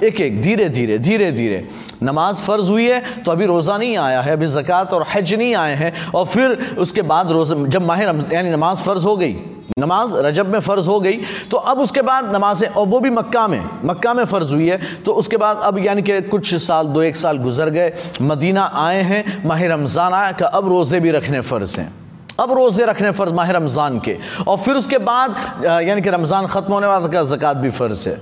एक 0.02 0.20
एक 0.20 0.40
धीरे 0.42 0.68
धीरे 0.70 0.98
धीरे 0.98 1.30
धीरे। 1.32 1.66
नमाज़ 2.02 2.42
फ़र्ज़ 2.42 2.70
हुई 2.70 2.86
है 2.86 3.22
तो 3.22 3.32
अभी 3.32 3.46
रोज़ा 3.46 3.76
नहीं 3.78 3.96
आया 3.98 4.20
है, 4.20 4.32
अभी 4.32 4.46
ज़क़़त 4.48 4.92
और 4.94 5.04
हज 5.08 5.34
नहीं 5.34 5.54
आए 5.54 5.74
हैं, 5.74 5.92
और 6.10 6.26
फिर 6.26 6.76
उसके 6.78 7.02
बाद 7.04 7.30
रोज़, 7.32 7.54
जब 7.54 7.82
माह 7.82 8.02
यानी 8.02 8.50
नमाज़ 8.50 8.82
फ़र्ज़ 8.82 9.04
हो 9.04 9.16
गई, 9.16 9.36
नमाज़ 9.78 10.14
रजब 10.16 10.46
में 10.46 10.58
फ़र्ज़ 10.60 10.88
हो 10.88 10.98
गई 11.00 11.20
तो 11.50 11.56
अब 11.56 11.78
उसके 11.80 12.02
बाद 12.02 12.34
नमाजें, 12.34 12.66
और 12.68 12.86
वो 12.86 13.00
भी 13.00 13.10
मक्का 13.12 13.46
में 13.48 13.62
मक्का 13.84 14.14
में 14.14 14.24
फ़र्ज़ 14.24 14.52
हुई 14.52 14.68
है 14.68 15.02
तो 15.04 15.12
उसके 15.14 15.36
बाद 15.36 15.60
अब 15.62 15.78
यानी 15.78 16.02
कि 16.02 16.20
कुछ 16.24 16.54
साल, 16.56 16.86
दो 16.88 17.02
एक 17.02 17.16
साल 17.16 17.38
गुजर 17.38 17.70
गए, 17.70 17.92
मदीना 18.22 18.64
आए 18.76 19.02
हैं, 19.02 19.42
माह 19.46 19.64
रमज़ान 19.66 20.12
आया, 20.12 20.32
का 20.32 20.46
अब 20.48 20.68
रोज़े 20.68 21.00
भी 21.00 21.10
रखने 21.12 21.40
फ़र्ज़ 21.42 21.76
हैं। 21.76 21.92
अब 22.40 22.52
रोज़े 22.52 22.84
रखने 22.86 23.10
फ़र्ज़ 23.12 23.32
माह 23.34 23.50
रमज़ान 23.52 23.98
के, 24.00 24.16
और 24.42 24.58
फिर 24.58 24.76
उसके 24.76 24.98
बाद 25.00 25.64
यानी 25.84 26.02
कि 26.02 26.10
रमज़ान 26.10 26.46
ख़त्म 26.48 26.72
होने 26.72 26.86
वाला 26.86 27.08
का 27.08 27.22
ज़क़़त 27.24 27.56
भी 27.56 27.70
फ़र्ज़ 27.70 28.08
है। 28.08 28.20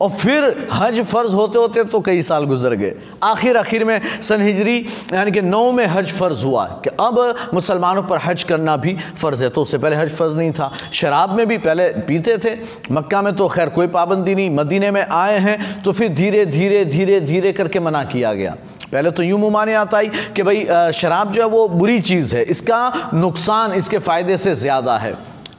और 0.00 0.10
फिर 0.10 0.68
हज 0.72 1.00
फ़र्ज़ 1.02 1.34
होते 1.34 1.58
होते 1.58 1.84
तो 1.84 2.00
कई 2.00 2.22
साल 2.22 2.44
गुजर 2.44 2.74
गए। 2.74 2.94
आखिर 3.22 3.56
आखिर 3.56 3.84
में 3.84 4.00
सन 4.22 4.42
हिजरी 4.42 4.76
यानी 5.12 5.32
कि 5.32 5.42
नौ 5.42 5.70
में 5.72 5.84
हज 5.86 6.12
फ़र्ज़ 6.12 6.44
हुआ 6.44 6.64
कि 6.84 6.90
अब 7.00 7.18
मुसलमानों 7.54 8.02
पर 8.02 8.18
हज 8.18 8.42
करना 8.42 8.76
भी 8.76 8.96
फ़र्ज़ 9.16 9.44
है। 9.44 9.50
तो 9.50 9.62
उससे 9.62 9.78
पहले 9.78 9.96
हज 9.96 10.10
फ़र्ज़ 10.10 10.36
नहीं 10.36 10.52
था। 10.52 10.70
शराब 10.92 11.36
में 11.36 11.46
भी 11.48 11.58
पहले 11.60 11.88
पीते 12.08 12.36
थे। 12.38 12.56
मक्का 12.92 13.22
में 13.22 13.34
तो 13.36 13.48
खैर 13.48 13.68
कोई 13.68 13.86
पाबंदी 13.90 14.34
नहीं। 14.34 14.50
मदीने 14.50 14.90
में 14.90 15.02
आए 15.02 15.38
हैं 15.38 15.82
तो 15.82 15.92
फिर 15.92 16.14
धीरे 16.14 16.44
धीरे 16.46 16.84
धीरे 16.86 17.20
धीरे 17.22 17.52
करके 17.52 17.80
मना 17.80 18.04
किया 18.04 18.32
गया। 18.34 18.56
पहले 18.92 19.10
तो 19.10 19.22
यूँ 19.22 19.38
आता 19.74 19.98
ही 19.98 20.08
कि 20.36 20.42
भाई 20.42 20.64
शराब 20.92 21.32
जो 21.32 21.42
है 21.42 21.48
वो 21.48 21.66
बुरी 21.70 21.98
चीज़ 22.00 22.34
है। 22.36 22.42
इसका 22.44 23.10
नुकसान 23.14 23.72
इसके 23.72 23.98
फ़ायदे 24.00 24.38
से 24.38 24.54
ज़्यादा 24.56 24.96
है। 24.98 25.12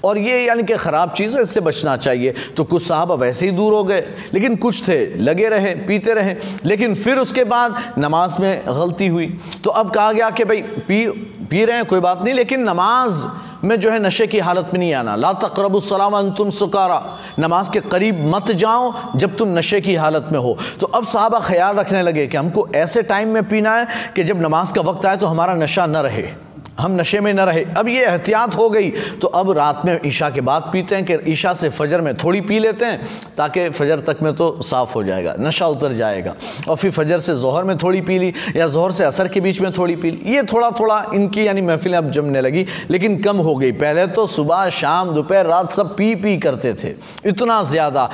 और 0.03 0.17
ये 0.17 0.45
यानी 0.45 0.63
कि 0.63 0.73
ख़राब 0.73 1.11
चीज़ 1.11 1.35
है, 1.37 1.43
इससे 1.43 1.61
बचना 1.61 1.97
चाहिए। 1.97 2.33
तो 2.57 2.63
कुछ 2.63 2.87
साहब 2.87 3.11
वैसे 3.11 3.45
ही 3.45 3.51
दूर 3.51 3.73
हो 3.73 3.83
गए, 3.83 4.03
लेकिन 4.33 4.55
कुछ 4.55 4.87
थे, 4.87 5.15
लगे 5.15 5.49
रहे, 5.49 5.75
पीते 5.75 6.13
रहे। 6.13 6.35
लेकिन 6.65 6.95
फिर 6.95 7.17
उसके 7.17 7.43
बाद 7.43 7.95
नमाज़ 7.97 8.41
में 8.41 8.63
गलती 8.67 9.07
हुई। 9.07 9.39
तो 9.63 9.69
अब 9.69 9.91
कहा 9.91 10.11
गया 10.11 10.29
कि 10.29 10.45
भाई, 10.45 10.61
पी 10.61 11.05
पी 11.45 11.65
रहे 11.65 11.75
हैं, 11.75 11.85
कोई 11.85 11.99
बात 11.99 12.21
नहीं, 12.21 12.33
लेकिन 12.33 12.63
नमाज़ 12.63 13.23
में 13.63 13.79
जो 13.79 13.91
है 13.91 13.99
नशे 13.99 14.27
की 14.27 14.39
हालत 14.39 14.69
में 14.73 14.79
नहीं 14.79 14.93
आना। 14.93 15.15
ला 15.15 15.33
तकरबुसलाम 15.33 16.31
तुम 16.31 16.49
सुकारा। 16.49 17.17
नमाज़ 17.39 17.71
के 17.71 17.79
करीब 17.81 18.25
मत 18.27 18.51
जाओ 18.51 18.93
जब 19.15 19.37
तुम 19.37 19.57
नशे 19.57 19.81
की 19.81 19.95
हालत 19.95 20.29
में 20.31 20.39
हो। 20.39 20.57
तो 20.79 20.87
अब 20.87 21.05
साहबा 21.05 21.39
ख्याल 21.39 21.75
रखने 21.75 22.01
लगे 22.01 22.27
कि 22.27 22.37
हमको 22.37 22.67
ऐसे 22.75 23.01
टाइम 23.03 23.29
में 23.29 23.43
पीना 23.43 23.75
है 23.75 23.87
कि 24.15 24.23
जब 24.23 24.41
नमाज़ 24.41 24.73
का 24.73 24.81
वक्त 24.81 25.05
आए 25.05 25.17
तो 25.17 25.27
हमारा 25.27 25.53
नशा 25.53 25.85
न 25.85 25.97
रहे। 25.97 26.50
हम 26.81 26.99
नशे 26.99 27.19
में 27.19 27.33
न 27.33 27.39
रहे। 27.41 27.63
अब 27.77 27.87
ये 27.87 28.05
एहतियात 28.05 28.55
हो 28.55 28.69
गई। 28.69 28.89
तो 29.21 29.27
अब 29.29 29.51
रात 29.51 29.81
में 29.85 29.99
ईशा 30.05 30.29
के 30.29 30.41
बाद 30.41 30.69
पीते 30.73 30.95
हैं 30.95 31.05
कि 31.05 31.31
ईशा 31.31 31.53
से 31.53 31.69
फजर 31.71 32.01
में 32.01 32.15
थोड़ी 32.17 32.41
पी 32.41 32.59
लेते 32.59 32.85
हैं, 32.85 33.07
ताकि 33.37 33.69
फजर 33.71 33.99
तक 34.01 34.21
में 34.23 34.33
तो 34.35 34.49
साफ़ 34.61 34.93
हो 34.93 35.03
जाएगा, 35.03 35.35
नशा 35.39 35.67
उतर 35.67 35.93
जाएगा। 35.93 36.35
और 36.69 36.75
फिर 36.75 36.91
फजर 36.91 37.19
से 37.19 37.35
जहर 37.35 37.63
में 37.63 37.77
थोड़ी 37.77 38.01
पी 38.01 38.19
ली, 38.19 38.33
या 38.55 38.67
जहर 38.67 38.91
से 38.91 39.03
असर 39.03 39.27
के 39.27 39.39
बीच 39.39 39.61
में 39.61 39.71
थोड़ी 39.71 39.95
पी 39.95 40.11
ली। 40.11 40.33
ये 40.35 40.43
थोड़ा 40.43 40.71
थोड़ा 40.71 41.03
इनकी 41.13 41.47
यानी 41.47 41.61
महफिलें 41.61 41.97
अब 41.97 42.11
जमने 42.11 42.41
लगी, 42.41 42.65
लेकिन 42.89 43.21
कम 43.21 43.37
हो 43.37 43.55
गई। 43.55 43.71
पहले 43.73 44.07
तो 44.07 44.27
सुबह, 44.27 44.69
शाम, 44.71 45.13
दोपहर, 45.13 45.45
रात 45.45 45.71
सब 45.71 45.95
पी 45.95 46.13
पी 46.15 46.37
करते 46.37 46.73
थे। 46.73 46.93
इतना 47.25 47.61
ज़्यादा। 47.63 48.09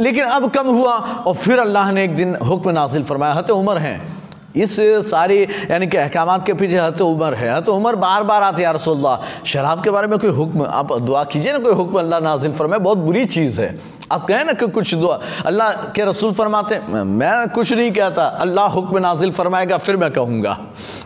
लेकिन 0.00 0.24
अब 0.24 0.50
कम 0.50 0.66
हुआ, 0.68 0.92
और 0.92 1.34
फिर 1.34 1.58
अल्लाह 1.58 1.90
ने 1.92 2.04
एक 2.04 2.16
दिन 2.16 2.36
हुक्म 2.42 2.70
नाजिल 2.70 3.02
फरमाया 3.02 3.32
हत 3.32 3.50
उमर 3.50 3.78
हैं। 3.78 4.00
इस 4.56 4.76
सारी, 5.06 5.42
यानी 5.42 5.86
कि 5.86 5.96
अहकाम 5.96 6.38
के 6.42 6.54
पीछे 6.54 6.78
हत 6.78 7.00
उमर 7.02 7.34
है। 7.34 7.56
हत 7.56 7.68
उमर 7.68 7.96
बार 7.96 8.22
बार 8.22 8.42
आते 8.42 8.62
हैं 8.62 8.72
रसोल्ला 8.74 9.18
शराब 9.44 9.82
के 9.84 9.90
बारे 9.90 10.06
में 10.06 10.18
कोई 10.18 10.30
हुक्म, 10.32 10.64
आप 10.64 10.92
दुआ 11.00 11.24
कीजिए 11.26 11.52
ना, 11.52 11.58
कोई 11.58 11.74
हुक्म 11.74 11.98
अल्लाह 11.98 12.20
नाजिल 12.20 12.52
फरमाए, 12.52 12.78
बहुत 12.80 12.98
बुरी 12.98 13.24
चीज़ 13.26 13.60
है। 13.60 13.96
आप 14.12 14.26
कहें 14.26 14.44
ना 14.44 14.52
कि 14.52 14.66
कुछ 14.68 14.94
दुआ, 14.94 15.18
अल्लाह 15.46 15.72
के 15.90 16.04
रसूल 16.04 16.32
फरमाते 16.32 16.78
मैं 16.88 17.48
कुछ 17.50 17.72
नहीं 17.72 17.90
कहता, 17.92 18.24
अल्लाह 18.40 18.66
हुक्म 18.68 18.98
नाजिल 18.98 19.30
फरमाएगा, 19.32 19.78
फिर 19.78 19.96
मैं 19.96 20.10
कहूँगा। 20.12 20.56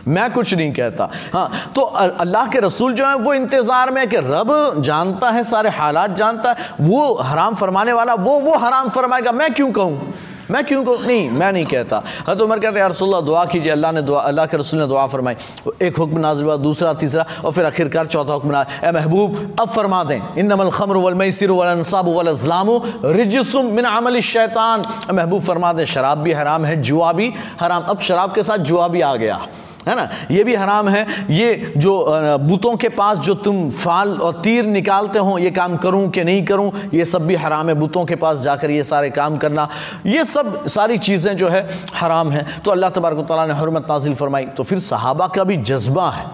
मैं 0.07 0.31
कुछ 0.33 0.53
नहीं 0.53 0.71
कहता। 0.73 1.09
हाँ 1.33 1.71
तो 1.75 1.81
अल्लाह 1.81 2.47
के 2.47 2.59
रसूल 2.59 2.93
जो 2.93 3.05
है, 3.05 3.15
वो 3.15 3.33
इंतज़ार 3.33 3.91
में 3.91 4.07
कि 4.09 4.17
रब 4.17 4.81
जानता 4.85 5.29
है, 5.29 5.43
सारे 5.43 5.69
हालात 5.71 6.15
जानता 6.15 6.51
है, 6.51 6.69
वो 6.81 7.13
हराम 7.15 7.55
फरमाने 7.55 7.93
वाला, 7.93 8.13
वो 8.15 8.39
वो 8.39 8.57
हराम 8.57 8.89
फरमाएगा, 8.89 9.31
मैं 9.31 9.53
क्यों 9.53 9.71
कहूँ? 9.71 10.13
मैं 10.51 10.63
क्यों 10.65 10.83
को 10.83 10.95
नहीं, 10.97 11.29
मैं 11.31 11.51
नहीं 11.51 11.65
कहता। 11.65 12.03
हत 12.27 12.41
उमर 12.41 12.59
कहते 12.59 12.79
हैं 12.79 12.87
रसोल्ला 12.89 13.19
दुआ 13.21 13.45
कीजिए, 13.45 13.71
अल्लाह 13.71 13.91
ने 13.91 14.01
दुआ 14.01 14.21
अल्लाह 14.21 14.45
के 14.45 14.57
रसूल 14.57 14.79
ने 14.79 14.87
दुआ 14.87 15.05
फरमाई। 15.07 15.35
एक 15.81 15.97
हुक्म 15.97 16.17
नाजिल 16.19 16.45
हुआ, 16.45 16.55
दूसरा, 16.59 16.93
तीसरा, 16.93 17.25
और 17.45 17.51
फिर 17.51 17.65
आखिरकार 17.65 18.05
चौथा 18.07 18.33
हुक्म 18.33 18.51
ना 18.51 18.65
ए 18.83 18.91
महबूब, 18.91 19.55
अब 19.59 19.69
फरमा 19.69 20.03
दें 20.03 20.19
इन 20.37 20.45
नमल 20.45 20.69
खमर 20.69 20.97
वलमसर 20.97 21.51
वलनसाब 21.51 22.07
वलज़लाम 22.09 22.69
रिजसुम 23.15 23.65
मिन 23.71 23.85
अमल 23.87 24.19
शैतान। 24.21 24.83
महबूब, 25.11 25.41
फरमा 25.41 25.73
दें, 25.73 25.85
शराब 25.85 26.17
भी 26.19 26.31
हराम 26.33 26.65
है, 26.65 26.81
जुआ 26.81 27.11
भी 27.13 27.33
हराम। 27.59 27.83
अब 27.83 27.99
शराब 28.01 28.33
के 28.35 28.43
साथ 28.43 28.57
जुआ 28.67 28.87
भी 28.87 29.01
आ 29.01 29.15
गया। 29.15 29.39
है 29.81 29.95
ना? 29.95 30.07
ये 30.31 30.43
भी 30.43 30.55
हराम 30.55 30.89
है। 30.89 31.05
ये 31.31 31.73
जो 31.77 31.93
बुतों 32.39 32.75
के 32.75 32.89
पास 32.91 33.17
जो 33.17 33.33
तुम 33.35 33.69
फाल 33.71 34.09
और 34.17 34.41
तीर 34.43 34.65
निकालते 34.65 35.19
हो, 35.19 35.37
ये 35.39 35.51
काम 35.51 35.77
करूँ 35.77 36.09
कि 36.09 36.23
नहीं 36.23 36.43
करूँ, 36.45 36.71
ये 36.93 37.05
सब 37.05 37.25
भी 37.27 37.35
हराम 37.35 37.69
है। 37.69 37.73
बुतों 37.75 38.05
के 38.05 38.15
पास 38.15 38.37
जाकर 38.39 38.71
ये 38.71 38.83
सारे 38.83 39.09
काम 39.09 39.37
करना, 39.37 39.67
ये 40.05 40.25
सब 40.25 40.67
सारी 40.67 40.97
चीज़ें 40.99 41.35
जो 41.37 41.49
है 41.49 41.67
हराम 41.95 42.31
है। 42.31 42.45
तो 42.65 42.71
अल्लाह 42.71 42.89
तबारक 42.89 43.25
ताली 43.25 43.47
ने 43.47 43.59
हरमत 43.59 43.87
नाजिल 43.89 44.15
फरमाई। 44.15 44.45
तो 44.47 44.63
फिर 44.63 44.79
सहाबा 44.81 45.27
का 45.27 45.43
भी 45.43 45.57
जज्बा 45.57 46.09
है। 46.09 46.25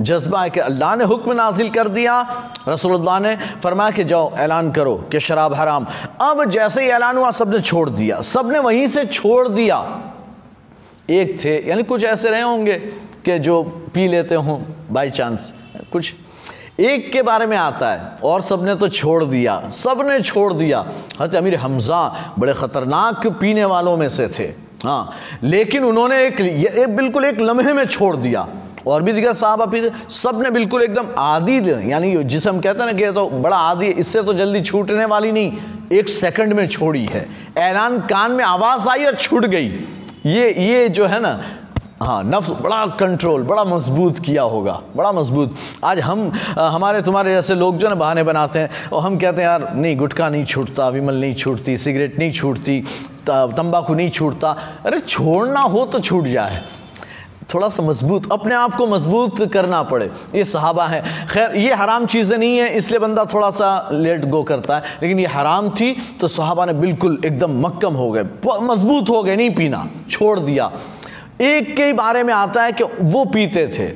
जज्बा 0.00 0.40
है 0.42 0.50
कि 0.50 0.60
अल्लाह 0.60 0.94
ने 0.96 1.04
हुक्म 1.04 1.32
नाजिल 1.32 1.70
कर 1.70 1.88
दिया। 1.88 2.14
रसोल्ला 2.68 3.18
ने 3.18 3.36
फरमाया 3.62 3.90
कि 3.90 4.04
जाओ, 4.04 4.32
ऐलान 4.36 4.70
करो 4.72 4.94
कि 5.12 5.20
शराब 5.20 5.54
हराम। 5.54 5.86
अब 6.20 6.44
जैसे 6.44 6.82
ही 6.82 6.88
ऐलान 6.88 7.16
हुआ 7.16 7.30
सबने 7.30 7.60
छोड़ 7.60 7.88
दिया। 7.90 8.20
सबने 8.22 8.58
वहीं 8.58 8.88
से 8.88 9.04
छोड़ 9.06 9.48
दिया। 9.48 9.78
एक 11.10 11.44
थे 11.44 11.56
यानी 11.68 11.82
कुछ 11.82 12.04
ऐसे 12.04 12.30
रहे 12.30 12.42
होंगे 12.42 12.74
कि 13.24 13.38
जो 13.38 13.62
पी 13.94 14.06
लेते 14.08 14.34
हों 14.36 14.58
बाई 14.90 15.10
चांस 15.10 15.52
कुछ। 15.92 16.12
एक 16.80 17.10
के 17.12 17.22
बारे 17.22 17.46
में 17.46 17.56
आता 17.56 17.92
है 17.92 18.16
और 18.24 18.42
सबने 18.42 18.74
तो 18.74 18.88
छोड़ 18.88 19.24
दिया 19.24 19.60
सबने 19.72 20.20
छोड़ 20.20 20.52
दिया। 20.52 20.78
हज़रत 21.20 21.34
अमीर 21.34 21.54
हमज़ा 21.56 22.34
बड़े 22.38 22.54
ख़तरनाक 22.54 23.26
पीने 23.40 23.64
वालों 23.64 23.96
में 23.96 24.08
से 24.08 24.28
थे 24.28 24.52
हाँ। 24.84 25.12
लेकिन 25.42 25.84
उन्होंने 25.84 26.24
एक, 26.26 26.40
एक 26.40 26.96
बिल्कुल 26.96 27.24
एक 27.24 27.40
लम्हे 27.40 27.72
में 27.72 27.84
छोड़ 27.86 28.16
दिया 28.16 28.46
और 28.86 29.02
भी 29.02 29.12
दिखा 29.12 29.32
साहब 29.32 29.70
पीते 29.72 29.90
सबने 30.10 30.50
बिल्कुल 30.50 30.82
एकदम 30.82 31.08
आदि 31.18 31.58
यानी 31.92 32.16
जिसे 32.24 32.48
हम 32.48 32.60
कहते 32.60 32.82
हैं 32.82 32.86
ना 32.86 32.98
कि 32.98 33.12
तो 33.12 33.28
बड़ा 33.28 33.56
आदि 33.58 33.86
इससे 33.88 34.22
तो 34.22 34.34
जल्दी 34.34 34.60
छूटने 34.62 35.04
वाली 35.04 35.32
नहीं 35.32 35.96
एक 35.98 36.08
सेकंड 36.08 36.52
में 36.52 36.66
छोड़ी 36.68 37.04
है। 37.06 37.26
ऐलान 37.58 37.98
कान 38.06 38.32
में 38.32 38.44
आवाज़ 38.44 38.88
आई 38.88 39.04
और 39.04 39.14
छूट 39.16 39.44
गई। 39.46 39.68
ये 40.26 40.52
ये 40.64 40.88
जो 40.88 41.06
है 41.06 41.18
ना 41.20 41.30
हाँ 42.02 42.22
नफ्स 42.24 42.50
बड़ा 42.60 42.84
कंट्रोल 43.00 43.42
बड़ा 43.42 43.64
मज़बूत 43.64 44.18
किया 44.18 44.42
होगा 44.42 44.72
बड़ा 44.96 45.10
मज़बूत। 45.12 45.54
आज 45.84 45.98
हम 46.00 46.30
आ, 46.58 46.68
हमारे 46.68 47.02
तुम्हारे 47.02 47.34
जैसे 47.34 47.54
लोग 47.54 47.76
जो 47.78 47.88
ना 47.88 47.94
बहाने 47.94 48.22
बनाते 48.22 48.58
हैं 48.58 48.88
और 48.92 49.02
हम 49.02 49.18
कहते 49.18 49.42
हैं 49.42 49.48
यार 49.48 49.74
नहीं 49.74 49.96
गुटखा 49.96 50.28
नहीं 50.28 50.44
छूटता 50.44 50.88
विमल 50.88 51.20
नहीं 51.20 51.34
छूटती 51.34 51.76
सिगरेट 51.78 52.18
नहीं 52.18 52.30
छूटती 52.32 52.80
तंबाकू 53.28 53.94
नहीं 53.94 54.10
छूटता। 54.10 54.56
अरे 54.86 55.00
छोड़ना 55.00 55.60
हो 55.60 55.84
तो 55.86 56.00
छूट 56.00 56.24
जाए। 56.24 56.62
थोड़ा 57.48 57.68
सा 57.68 57.82
मज़बूत, 57.82 58.32
अपने 58.32 58.54
आप 58.54 58.74
को 58.74 58.86
मज़बूत 58.86 59.42
करना 59.52 59.82
पड़े। 59.82 60.10
ये 60.34 60.44
सहाबा 60.44 60.86
है। 60.86 61.02
खैर, 61.28 61.56
ये 61.56 61.72
हराम 61.72 62.06
चीज़ें 62.06 62.36
नहीं 62.38 62.56
है, 62.58 62.68
इसलिए 62.76 62.98
बंदा 62.98 63.24
थोड़ा 63.24 63.50
सा 63.50 63.88
लेट 63.92 64.24
गो 64.24 64.42
करता 64.42 64.76
है। 64.76 64.98
लेकिन 65.02 65.18
ये 65.18 65.26
हराम 65.26 65.68
थी 65.70 65.92
तो 66.20 66.28
सहाबा 66.28 66.64
ने 66.64 66.72
बिल्कुल 66.74 67.20
एकदम 67.24 67.60
मक्कम 67.60 67.94
हो 67.94 68.10
गए। 68.12 68.22
मज़बूत 68.62 69.10
हो 69.10 69.22
गए, 69.22 69.36
नहीं 69.36 69.50
पीना, 69.50 69.86
छोड़ 70.10 70.38
दिया। 70.40 70.70
एक 71.40 71.74
के 71.76 71.92
बारे 71.92 72.22
में 72.22 72.32
आता 72.34 72.62
है 72.62 72.72
कि 72.72 72.84
वो 72.84 73.24
पीते 73.24 73.66
थे। 73.68 73.88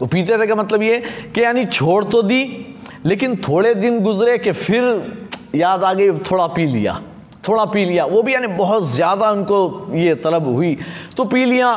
वो 0.00 0.06
पीते 0.06 0.38
थे 0.38 0.46
का 0.46 0.54
मतलब 0.54 0.82
ये 0.82 1.02
कि 1.34 1.42
यानी 1.42 1.64
छोड़ 1.64 2.04
तो 2.04 2.22
दी, 2.22 2.44
लेकिन 3.04 3.36
थोड़े 3.38 3.74
दिन 3.74 4.00
गुजरे 4.00 4.38
कि 4.38 4.52
फिर 4.52 5.28
याद 5.54 5.84
आ 5.84 5.92
गई, 5.94 6.10
थोड़ा 6.20 6.46
पी 6.46 6.66
लिया। 6.66 7.00
थोड़ा 7.48 7.64
पी 7.64 7.84
लिया। 7.84 8.04
वो 8.04 8.22
भी 8.22 8.34
यानी 8.34 8.46
बहुत 8.56 8.84
ज़्यादा 8.86 9.30
उनको 9.30 9.88
ये 9.94 10.14
तलब 10.16 10.46
हुई। 10.46 10.76
तो 11.16 11.24
पी 11.24 11.44
लिया, 11.44 11.72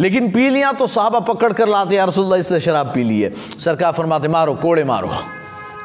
लेकिन 0.00 0.30
पी 0.32 0.48
लिया 0.50 0.72
तो 0.72 0.86
साहबा 0.86 1.20
पकड़ 1.22 1.52
कर 1.52 1.68
लाते 1.68 1.96
यार 1.96 2.08
रसुल्ला 2.08 2.36
इसलिए 2.36 2.60
शराब 2.60 2.92
पी 2.94 3.04
ली 3.04 3.20
है। 3.20 3.32
सरकार 3.58 3.92
फरमाते, 3.92 4.28
मारो, 4.28 4.54
कोड़े 4.56 4.84
मारो 4.84 5.10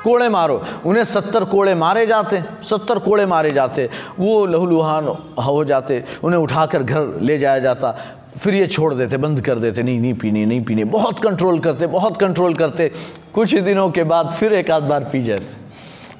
कोड़े 0.03 0.27
मारो। 0.29 0.61
उन्हें 0.85 1.03
सत्तर 1.03 1.43
कोड़े 1.43 1.73
मारे 1.75 2.05
जाते, 2.07 2.41
सत्तर 2.63 2.99
कोड़े 2.99 3.25
मारे 3.25 3.49
जाते। 3.51 3.89
वो 4.19 4.45
लहूलुहान 4.45 5.07
हो 5.39 5.63
जाते, 5.65 6.03
उन्हें 6.23 6.39
उठाकर 6.39 6.83
घर 6.83 7.19
ले 7.21 7.37
जाया 7.37 7.59
जाता। 7.59 7.91
फिर 8.37 8.55
ये 8.55 8.67
छोड़ 8.67 8.93
देते, 8.93 9.17
बंद 9.17 9.41
कर 9.41 9.59
देते, 9.59 9.83
नहीं 9.83 9.99
नहीं 9.99 10.13
पीनी 10.13 10.45
नहीं 10.45 10.61
पीनी। 10.63 10.83
बहुत 10.85 11.19
कंट्रोल 11.19 11.59
करते, 11.59 11.87
बहुत 11.87 12.17
कंट्रोल 12.19 12.53
करते। 12.53 12.91
कुछ 13.33 13.55
दिनों 13.55 13.89
के 13.89 14.03
बाद 14.03 14.31
फिर 14.39 14.53
एक 14.53 14.71
आध 14.71 14.83
बार 14.83 15.03
पी 15.03 15.21
जाते। 15.21 15.66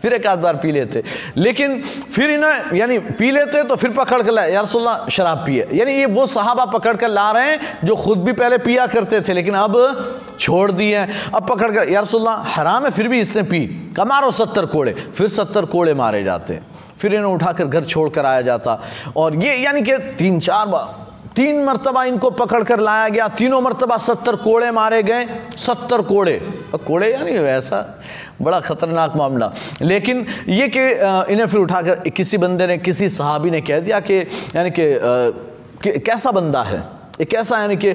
फिर 0.02 0.14
एक 0.14 0.28
आध 0.28 0.40
बार 0.40 0.56
पी 0.56 0.72
लेते। 0.72 1.04
लेकिन 1.38 1.82
फिर 1.82 2.32
इन्हें, 2.32 2.76
यानी 2.76 2.98
पी 3.00 3.32
लेते 3.32 3.64
तो 3.64 3.76
फिर 3.76 3.92
पकड़ 3.92 4.22
कर 4.22 4.32
लाए। 4.32 4.52
यारसोल्ला 4.52 5.08
शराब 5.12 5.38
पिए। 5.38 5.68
यानी 5.74 5.92
ये 5.92 6.06
वो 6.06 6.26
सहाबा 6.28 6.66
पकड़ 6.66 6.96
कर 6.96 7.08
ला 7.08 7.32
रहे 7.32 7.50
हैं, 7.52 7.60
जो 7.84 7.96
खुद 7.96 8.24
भी 8.24 8.34
पहले 8.34 8.58
पिया 8.58 8.88
करते 8.88 9.22
थे, 9.22 9.34
लेकिन 9.34 9.54
अब 9.54 9.76
छोड़ 10.40 10.72
दिए 10.72 10.96
अब 10.96 11.48
पकड़ 11.50 11.72
कर 11.72 11.90
यारसोल्ला 11.90 12.32
हराम 12.32 12.86
है, 12.86 12.92
फिर 12.92 13.08
भी 13.08 13.20
इसने 13.20 13.44
पी। 13.44 13.66
कमारो 13.98 14.32
सत्तर 14.32 14.66
कोड़े, 14.66 14.94
फिर 14.94 15.28
सत्तर 15.28 15.66
कोड़े 15.66 15.94
मारे 15.94 16.24
जाते 16.24 16.60
फिर 17.00 17.14
इन्हें 17.14 17.34
उठाकर 17.34 17.66
घर 17.66 17.84
छोड़ 17.86 18.10
कर 18.10 18.26
आया 18.26 18.42
जाता। 18.42 18.82
और 19.16 19.36
ये, 19.36 19.56
यानी 19.56 19.82
कि 19.82 19.98
तीन 19.98 20.40
चार 20.40 20.66
बार 20.66 21.07
तीन 21.38 21.64
मरतबा 21.66 22.04
इनको 22.04 22.30
पकड़ 22.32 22.64
कर 22.64 22.80
लाया 22.80 23.10
गया। 23.10 23.28
तीनों 23.28 23.62
मरतबा 23.62 23.98
सत्तर 23.98 24.36
कोड़े 24.36 24.72
मारे 24.72 25.04
गए। 25.04 25.26
सत्तर 25.58 26.02
कोड़े। 26.02 26.36
और 26.74 26.80
कोड़े 26.80 27.14
यानी 27.14 27.38
वैसा 27.38 28.00
बड़ा 28.42 28.60
ख़तरनाक 28.60 29.16
मामला। 29.16 29.52
लेकिन 29.82 30.26
ये 30.50 30.68
कि 30.68 30.82
इन्हें 31.34 31.48
फिर 31.48 31.60
उठाकर 31.60 32.10
किसी 32.10 32.38
बंदे 32.38 32.68
ने, 32.68 32.78
किसी 32.78 33.10
सहाबी 33.10 33.52
ने 33.52 33.62
कह 33.62 33.80
दिया 33.80 34.00
कि, 34.00 34.18
यानी 34.56 34.72
कि 34.72 36.00
कैसा 36.00 36.32
बंदा 36.32 36.64
है? 36.64 36.80
ये 37.20 37.26
कैसा, 37.26 37.60
यानी 37.60 37.78
कि 37.78 37.94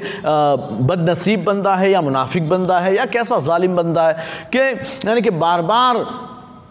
बदनसीब 0.83 1.45
बंदा 1.45 1.75
है 1.77 1.91
या 1.91 2.01
मुनाफिक 2.01 2.49
बंदा 2.49 2.81
है 2.81 2.97
या 2.97 3.05
कैसा 3.07 3.41
जालिम 3.41 3.77
बंदा 3.77 4.09
है? 4.09 4.17
कि, 4.57 4.59
यानी 5.09 5.23
कि 5.23 5.31
बार 5.31 5.63
बार 5.63 6.05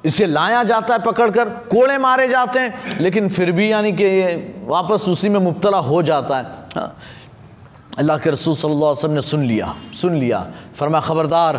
इसे 0.05 0.25
लाया 0.25 0.63
जाता 0.63 0.93
है 0.93 1.01
पकड़कर, 1.01 1.49
कोड़े 1.49 1.97
मारे 1.97 2.27
जाते 2.27 2.59
हैं, 2.59 2.97
लेकिन 3.01 3.29
फिर 3.29 3.51
भी 3.51 3.71
यानी 3.71 3.91
कि 3.91 4.03
ये 4.03 4.55
वापस 4.65 5.05
उसी 5.09 5.29
में 5.29 5.39
मुबतला 5.39 5.77
हो 5.77 6.03
जाता 6.03 6.35
हाँ। 6.35 6.60
अल्लाह 6.75 8.17
के 8.17 8.29
रसूल 8.29 8.55
सल्लल्लाहु 8.55 8.85
अलैहि 8.85 8.97
वसल्लम 8.97 9.15
ने 9.15 9.21
सुन 9.21 9.43
लिया 9.45 9.73
सुन 9.93 10.15
लिया। 10.15 10.39
फरमा 10.75 10.99
ख़बरदार, 11.01 11.57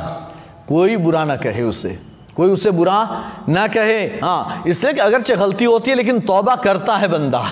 कोई 0.69 0.97
बुरा 0.99 1.25
ना 1.25 1.37
कहे 1.37 1.63
उसे। 1.65 1.99
कोई 2.33 2.51
उसे 2.51 2.71
बुरा 2.73 2.99
ना 3.49 3.67
कहे। 3.69 4.01
हाँ 4.19 4.63
इसलिए 4.67 4.93
कि 4.93 5.01
अगरचे 5.01 5.37
गलती 5.37 5.65
होती 5.65 5.91
है, 5.91 5.97
लेकिन 5.97 6.21
तौबा 6.21 6.55
करता 6.57 6.97
है 6.97 7.09
बंदा। 7.09 7.43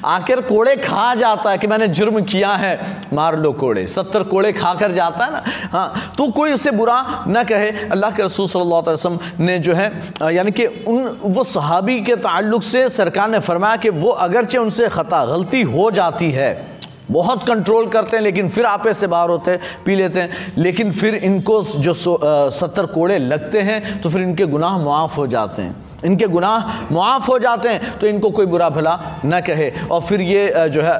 आखिर 0.00 0.40
कोड़े 0.40 0.76
खा 0.78 1.14
जाता 1.14 1.50
है 1.50 1.58
कि 1.58 1.66
मैंने 1.66 1.88
जुर्म 1.88 2.20
किया 2.24 2.54
है, 2.56 2.80
मार 3.12 3.38
लो 3.38 3.52
कोड़े। 3.52 3.86
सत्तर 3.86 4.22
कोड़े 4.24 4.52
खा 4.52 4.72
कर 4.74 4.92
जाता 4.92 5.24
है 5.24 5.32
ना। 5.32 5.42
हाँ 5.72 6.14
तो 6.16 6.30
कोई 6.32 6.52
उसे 6.52 6.70
बुरा 6.72 7.24
ना 7.28 7.44
कहे। 7.44 7.70
अल्लाह 7.92 8.10
के 8.10 8.22
रसूल 8.22 8.48
सल्लल्लाहु 8.48 8.82
अलैहि 8.82 8.94
वसल्लम 8.94 9.44
ने 9.44 9.58
जो 9.58 9.74
है 9.74 10.32
यानी 10.32 10.50
कि 10.50 10.66
उन, 10.66 11.18
वो 11.22 11.44
सहाबी 11.44 12.00
के 12.00 12.16
ताल्लुक 12.16 12.62
से 12.62 12.88
सरकार 12.90 13.30
ने 13.30 13.38
फरमाया 13.40 13.76
कि 13.76 13.88
वो 13.90 14.08
अगरचे 14.08 14.58
उनसे 14.58 14.88
ख़ता, 14.88 15.24
गलती 15.26 15.62
हो 15.64 15.90
जाती 15.92 16.30
है। 16.32 16.71
बहुत 17.12 17.46
कंट्रोल 17.46 17.86
करते 17.88 18.16
हैं, 18.16 18.22
लेकिन 18.24 18.48
फिर 18.48 18.64
आपे 18.66 18.94
से 18.94 19.06
बाहर 19.06 19.30
होते 19.30 19.50
हैं, 19.50 19.60
पी 19.84 19.96
लेते 19.96 20.20
हैं। 20.20 20.52
लेकिन 20.58 20.90
फिर 20.92 21.14
इनको 21.14 21.62
जो 21.64 21.94
सत्तर 21.94 22.86
कोड़े 22.88 23.18
लगते 23.20 23.60
हैं 23.62 24.00
तो 24.00 24.10
फिर 24.10 24.22
इनके 24.22 24.46
गुनाह 24.48 24.78
माफ़ 24.80 25.16
हो 25.16 25.26
जाते 25.28 25.62
हैं। 25.62 25.74
इनके 26.04 26.26
गुनाह 26.26 26.92
मुआफ़ 26.92 27.26
हो 27.26 27.38
जाते 27.38 27.68
हैं 27.68 27.98
तो 27.98 28.06
इनको 28.06 28.30
कोई 28.30 28.46
बुरा 28.46 28.68
भला 28.70 28.98
न 29.24 29.40
कहे। 29.40 29.70
और 29.90 30.00
फिर 30.02 30.20
ये 30.20 30.68
जो 30.68 30.82
है 30.82 30.94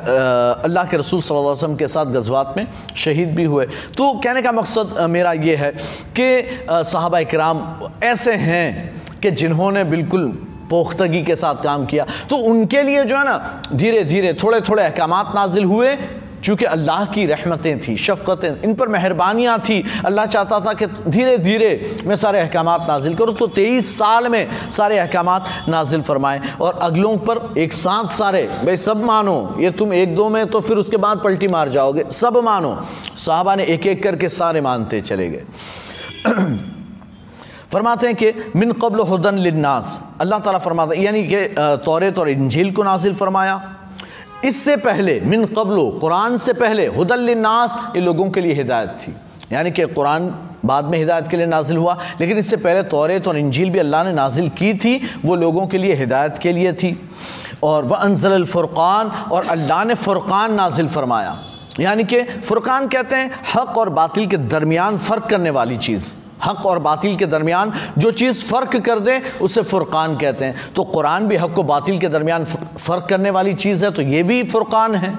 अल्लाह 0.62 0.84
के 0.84 0.96
रसूल 0.96 1.20
सल्लल्लाहु 1.20 1.42
अलैहि 1.42 1.52
वसल्लम 1.52 1.76
के 1.76 1.88
साथ 1.88 2.06
गजवात 2.12 2.54
में 2.56 2.66
शहीद 2.96 3.34
भी 3.34 3.44
हुए। 3.44 3.66
तो 3.98 4.12
कहने 4.14 4.42
का 4.42 4.52
मकसद 4.52 4.94
मेरा 5.10 5.32
ये 5.32 5.56
है 5.56 5.70
कि 6.18 6.28
साहबा 6.70 7.22
कराम 7.24 7.64
ऐसे 8.04 8.34
हैं 8.36 9.00
कि 9.22 9.30
जिन्होंने 9.32 9.84
बिल्कुल 9.84 10.30
पोख्तगी 10.72 11.22
के 11.22 11.36
साथ 11.36 11.62
काम 11.64 11.86
किया। 11.86 12.06
तो 12.30 12.36
उनके 12.48 12.82
लिए 12.82 13.04
जो 13.04 13.16
है 13.16 13.24
ना, 13.24 13.62
धीरे 13.74 14.02
धीरे 14.04 14.32
थोड़े 14.34 14.60
थोड़े 14.60 14.82
अहकाम 14.82 15.14
नाजिल 15.34 15.64
हुए। 15.64 15.96
चूँकि 16.44 16.64
अल्लाह 16.64 17.04
की 17.06 17.24
रहमतें 17.26 17.80
थी, 17.80 17.96
शफ़क़तें, 17.96 18.62
इन 18.62 18.74
पर 18.74 18.88
मेहरबानियाँ 18.88 19.58
थी। 19.58 19.82
अल्लाह 20.06 20.26
चाहता 20.26 20.58
था 20.60 20.72
कि 20.74 20.86
धीरे 20.86 21.36
धीरे 21.38 22.00
मैं 22.06 22.16
सारे 22.16 22.40
अहकाम 22.40 22.70
नाजिल 22.88 23.14
करूँ 23.14 23.34
तो 23.34 23.46
तेईस 23.48 23.92
साल 23.98 24.28
में 24.28 24.70
सारे 24.70 24.98
अहकाम 24.98 25.30
नाजिल 25.68 26.02
फरमाए। 26.02 26.40
और 26.60 26.78
अगलों 26.82 27.16
पर 27.20 27.54
एक 27.58 27.72
साथ 27.72 28.10
सारे, 28.10 28.42
भाई 28.64 28.76
सब 28.78 29.04
मानो, 29.04 29.54
ये 29.60 29.70
तुम 29.70 29.94
एक 29.94 30.16
दो 30.16 30.28
में 30.28 30.46
तो 30.46 30.60
फिर 30.60 30.76
उसके 30.76 30.96
बाद 30.96 31.22
पलटी 31.24 31.48
मार 31.48 31.68
जाओगे। 31.68 32.04
सब 32.10 32.42
मानो। 32.44 32.76
साहबा 33.16 33.54
ने 33.54 33.64
एक 33.66 33.86
एक 33.86 34.02
करके 34.02 34.28
सारे 34.30 34.60
मानते 34.60 35.00
चले 35.00 35.28
गए। 35.28 35.44
फरमाते 37.72 38.06
हैं 38.06 38.16
कि 38.16 38.32
मिन 38.56 38.72
कबल 38.74 39.00
हदन 39.08 39.38
लिन्नास। 39.38 40.00
अल्लाह 40.20 40.38
ताला 40.40 40.58
फरमाते, 40.60 41.00
यानी 41.00 41.22
कि 41.24 41.46
तौरेत 41.84 42.18
और 42.18 42.28
इंजील 42.28 42.72
को 42.72 42.82
नाजिल 42.82 43.14
फरमाया। 43.14 43.60
इससे 44.44 44.76
पहले, 44.78 45.20
मिन 45.22 45.44
कबलो, 45.48 45.88
कुरान 46.00 46.36
से 46.38 46.52
पहले 46.54 46.86
हदल्लिन्नास 46.92 47.96
ये 47.96 48.02
लोगों 48.02 48.30
के 48.30 48.40
लिए 48.40 48.54
हिदायत 48.54 48.98
थी। 49.00 49.14
यानी 49.52 49.70
कि 49.70 49.86
कुरान 49.88 50.28
बाद 50.64 50.84
में 50.84 50.98
हिदायत 50.98 51.28
के 51.28 51.36
लिए 51.36 51.46
नाजिल 51.46 51.76
हुआ, 51.76 51.96
लेकिन 52.20 52.38
इससे 52.38 52.56
पहले 52.58 52.82
तौरेत 52.90 53.28
और 53.28 53.36
इंजील 53.38 53.70
भी 53.70 53.78
अल्लाह 53.78 54.04
ने 54.04 54.12
नाजिल 54.12 54.48
की 54.50 54.74
थी, 54.74 55.00
वो 55.24 55.34
लोगों 55.36 55.66
के 55.66 55.78
लिए 55.78 55.94
हिदायत 55.96 56.38
के 56.38 56.52
लिए 56.52 56.72
थी। 56.74 56.96
और 57.62 57.84
वह 57.84 57.96
अनजल 57.98 58.44
फ़ुरक़ान, 58.44 59.08
और 59.32 59.46
अल्लाह 59.48 59.84
ने 59.84 59.94
फ़ुरक़ान 59.96 60.54
नाजिल 60.54 60.88
फरमाया। 60.88 61.38
यानी 61.80 62.04
कि 62.04 62.22
फ़ुरक़ान 62.22 62.88
कहते 62.88 63.16
हैं 63.16 63.30
हक़ 63.54 63.78
और 63.78 63.88
बातिल 63.90 64.26
के 64.26 64.36
दरमियान 64.36 64.98
फ़र्क 64.98 65.26
करने 65.26 65.50
वाली 65.50 65.76
चीज़। 65.78 66.21
हक 66.44 66.66
और 66.66 66.78
बातिल 66.80 67.16
के 67.16 67.26
दरमियान 67.26 67.72
जो 67.98 68.10
चीज़ 68.12 68.44
फ़र्क 68.44 68.76
कर 68.78 68.98
दे, 69.00 69.20
उसे 69.40 69.62
फ़ुरक़ान 69.62 70.16
कहते 70.16 70.44
हैं। 70.44 70.72
तो 70.74 70.84
कुरान 70.84 71.28
भी 71.28 71.36
हक 71.36 71.58
व 71.58 71.62
बातिल 71.64 71.98
के 71.98 72.08
दरमियान 72.10 72.44
फ़र्क 72.44 73.06
करने 73.10 73.30
वाली 73.30 73.54
चीज़ 73.56 73.84
है 73.84 73.90
तो 73.90 74.02
ये 74.04 74.22
भी 74.22 74.42
फ़ुरक़ान 74.44 74.94
है। 74.94 75.16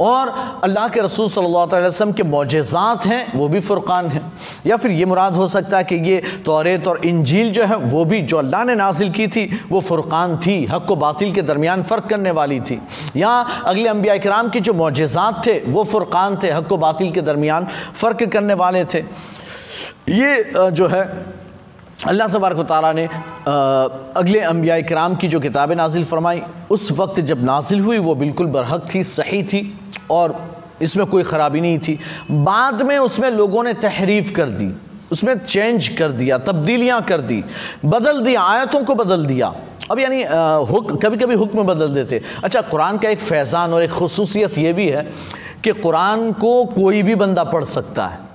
और 0.00 0.28
अल्लाह 0.64 0.88
के 0.88 1.00
रसूल 1.00 1.28
सल्लल्लाहु 1.28 1.66
अलैहि 1.66 1.86
वसल्लम 1.86 2.12
के 2.12 2.22
मोजात 2.22 3.06
हैं, 3.06 3.32
वो 3.34 3.48
भी 3.48 3.60
फ़ुरक़ान 3.60 4.06
हैं। 4.08 4.32
या 4.66 4.76
फिर 4.76 4.90
ये 4.90 5.04
मुराद 5.04 5.34
हो 5.36 5.46
सकता 5.48 5.76
है 5.78 5.84
कि 5.84 5.94
ये 6.02 6.20
तौरेत 6.46 6.86
और 6.88 7.04
इंजील 7.04 7.50
जो 7.52 7.64
है, 7.64 7.76
वो 7.76 8.04
भी 8.04 8.20
जो 8.22 8.36
अल्लाह 8.38 8.64
ने 8.64 8.74
नाजिल 8.74 9.10
की 9.10 9.26
थी, 9.28 9.44
वो 9.70 9.80
फ़ुरक़ान 9.80 10.36
थी, 10.38 10.64
हक 10.66 10.90
व 10.90 10.96
बातिल 10.96 11.32
के 11.34 11.42
दरमियान 11.42 11.82
फ़र्क 11.82 12.06
करने 12.08 12.30
वाली 12.30 12.60
थी। 12.60 12.80
या 13.16 13.30
अगले 13.64 13.88
अम्बिया 13.88 14.16
कराम 14.18 14.50
के 14.50 14.60
जो 14.60 14.74
मोजात 14.74 15.42
थे, 15.46 15.58
वो 15.66 15.84
फ़ुरक़ान 15.84 16.38
थे, 16.42 16.50
हक 16.50 16.72
व 16.72 16.76
बातिल 16.78 17.10
के 17.10 17.22
दरमियान 17.22 17.66
फ़र्क 17.94 18.22
करने 18.32 18.54
वाले 18.54 18.84
थे। 18.84 19.02
ये 20.10 20.70
जो 20.72 20.86
है, 20.86 21.02
अल्लाह 22.06 22.28
तबारक 22.28 22.60
ताली 22.68 22.92
ने 22.94 23.06
अगले 24.16 24.40
अम्बिया 24.42 24.80
कराम 24.82 25.14
की 25.16 25.28
जो 25.28 25.40
किताबें 25.40 25.74
नाजिल 25.76 26.04
फरमाई, 26.06 26.42
उस 26.70 26.90
वक्त 26.92 27.20
जब 27.22 27.44
नाजिल 27.44 27.80
हुई, 27.80 27.98
वो 28.00 28.14
बिल्कुल 28.16 28.46
बरहक 28.48 28.88
थी, 28.94 29.02
सही 29.04 29.42
थी 29.44 29.62
और 30.10 30.36
इसमें 30.82 31.06
कोई 31.06 31.22
ख़राबी 31.24 31.60
नहीं 31.60 31.78
थी। 31.78 31.98
बाद 32.30 32.82
में 32.82 32.98
उसमें 32.98 33.30
लोगों 33.30 33.62
ने 33.64 33.72
तहरीफ 33.76 34.30
कर 34.36 34.48
दी, 34.50 34.70
उसमें 35.12 35.38
चेंज 35.38 35.88
कर 35.98 36.10
दिया, 36.12 36.38
तब्दीलियाँ 36.40 37.00
कर 37.02 37.20
दी, 37.22 37.42
बदल 37.84 38.20
दिया, 38.24 38.42
आयतों 38.42 38.84
को 38.84 38.94
बदल 38.94 39.26
दिया। 39.26 39.54
अब 39.90 39.98
यानी 39.98 40.22
हुक 40.68 40.92
कभी 41.02 41.16
कभी 41.16 41.34
हुक्म 41.34 41.62
बदल 41.64 41.94
देते। 41.94 42.20
अच्छा 42.44 42.60
कुरान 42.62 42.98
का 42.98 43.08
एक 43.08 43.20
फैज़ान 43.20 43.72
और 43.74 43.82
एक 43.82 43.90
खसूसियत 43.92 44.58
ये 44.58 44.72
भी 44.72 44.88
है 44.88 45.02
कि 45.64 45.72
कुरान 45.74 46.32
को 46.34 46.64
कोई 46.66 47.02
भी 47.02 47.14
बंदा 47.16 47.44
पढ़ 47.46 47.64
सकता 47.66 48.06
है। 48.06 48.27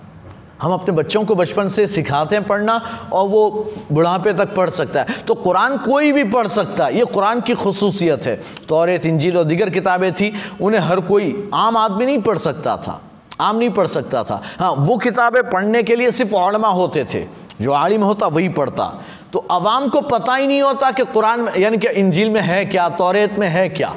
हम 0.62 0.74
अपने 0.74 0.96
बच्चों 0.96 1.24
को 1.26 1.36
बचपन 1.36 1.68
से 1.68 1.88
सिखाते 1.88 2.36
हैं 2.36 2.46
पढ़ना 2.48 2.76
और 3.14 3.28
वो 3.28 3.50
बुढ़ापे 3.92 4.34
तक 4.34 4.54
पढ़ 4.56 4.70
सकता 4.70 5.00
है। 5.00 5.22
तो 5.28 5.34
कुरान 5.36 5.78
कोई 5.78 6.12
भी 6.12 6.24
पढ़ 6.24 6.48
सकता 6.48 6.86
है, 6.86 6.98
ये 6.98 7.06
कुरान 7.06 7.42
की 7.42 7.56
खसूसियत 7.56 8.26
है। 8.26 8.36
तौरेत, 8.70 9.06
इंजील 9.06 9.38
और 9.38 9.44
दिगर 9.44 9.70
किताबें 9.70 10.12
थी, 10.14 10.34
उन्हें 10.62 10.82
हर 10.82 11.00
कोई 11.00 11.50
आम 11.54 11.78
आदमी 11.78 12.06
नहीं 12.06 12.22
पढ़ 12.22 12.38
सकता 12.38 12.78
था। 12.78 13.02
आम 13.42 13.56
नहीं 13.56 13.70
पढ़ 13.70 13.88
सकता 13.88 14.24
था। 14.24 14.42
हाँ 14.60 14.72
वो 14.72 14.98
किताबें 14.98 15.42
पढ़ने 15.50 15.84
के 15.84 15.96
लिए 15.96 16.12
सिर्फ़ 16.12 16.34
औलमा 16.36 16.70
होते 16.70 17.06
थे, 17.14 17.26
जो 17.62 17.72
आलिम 17.72 18.04
होता 18.04 18.28
वही 18.28 18.50
पढ़ता। 18.50 18.86
तो 19.34 19.46
आवाम 19.52 19.88
को 19.90 20.02
पता 20.02 20.36
ही 20.36 20.48
नहीं 20.48 20.62
होता 20.62 20.92
कि 20.92 21.04
कुरान 21.04 21.48
यानी 21.58 21.78
कि 21.78 21.88
इंजील 21.90 22.30
में 22.30 22.42
है 22.42 22.66
क्या, 22.66 22.90
तौरेत 22.90 23.40
में 23.40 23.48
है 23.48 23.70
क्या। 23.70 23.96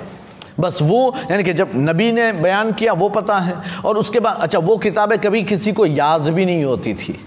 बस 0.61 0.79
वो, 0.83 1.14
यानी 1.31 1.42
कि 1.45 1.53
जब 1.53 1.71
नबी 1.77 2.11
ने 2.12 2.33
बयान 2.33 2.73
किया, 2.73 2.92
वो 2.92 3.09
पता 3.09 3.38
है। 3.38 3.55
और 3.85 3.99
उसके 3.99 4.21
बाद 4.21 4.38
अच्छा 4.40 4.59
वो 4.59 4.77
किताबें 4.79 5.19
कभी 5.19 5.42
किसी 5.42 5.73
को 5.73 5.87
याद 5.87 6.29
भी 6.29 6.45
नहीं 6.47 6.64
होती 6.64 6.95
थी। 6.95 7.19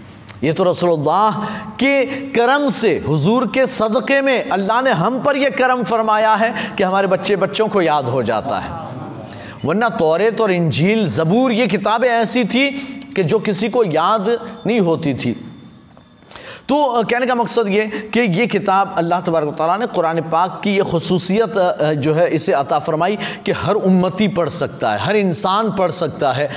ये 0.43 0.53
तो 0.53 0.63
रसोल्लाह 0.63 1.43
के 1.75 2.05
करम 2.31 2.69
से, 2.69 2.97
हुजूर 3.07 3.47
के 3.47 3.65
सदक़े 3.67 4.21
में 4.21 4.49
अल्लाह 4.49 4.81
ने 4.81 4.91
हम 4.91 5.19
पर 5.23 5.37
यह 5.37 5.49
करम 5.49 5.83
फरमाया 5.83 6.33
है 6.35 6.53
कि 6.77 6.83
हमारे 6.83 7.07
बच्चे 7.07 7.35
बच्चों 7.35 7.67
को 7.67 7.81
याद 7.81 8.09
हो 8.09 8.23
जाता 8.23 8.59
है। 8.59 8.87
वरना 9.65 9.89
तौरेत 9.89 10.41
और 10.41 10.51
इंजील, 10.51 11.05
ज़बूर, 11.07 11.51
ये 11.51 11.67
किताबें 11.67 12.07
ऐसी 12.09 12.43
थी 12.45 12.69
कि 13.15 13.23
जो 13.23 13.39
किसी 13.39 13.69
को 13.69 13.83
याद 13.83 14.29
नहीं 14.67 14.79
होती 14.79 15.13
थी। 15.13 15.35
तो 16.69 17.03
कहने 17.03 17.25
का 17.25 17.35
मकसद 17.35 17.67
ये 17.67 17.85
कि 18.13 18.19
ये 18.19 18.45
किताब 18.47 18.93
अल्लाह 18.97 19.21
तबारक 19.21 19.53
ताली 19.57 19.79
ने 19.79 19.85
कुरान 19.89 20.21
पाक 20.29 20.59
की 20.63 20.71
ये 20.71 20.83
खसूसियत 20.85 21.53
जो 21.97 22.13
है, 22.13 22.29
इसे 22.29 22.53
अता 22.53 22.79
फरमाई 22.79 23.17
कि 23.45 23.51
हर 23.53 23.75
उम्मती 23.75 24.27
पढ़ 24.29 24.49
सकता 24.51 24.91
है, 24.91 24.99
हर 24.99 25.15
इंसान 25.17 25.71
पढ़ 25.71 25.91
सकता 25.93 26.33
है। 26.33 26.49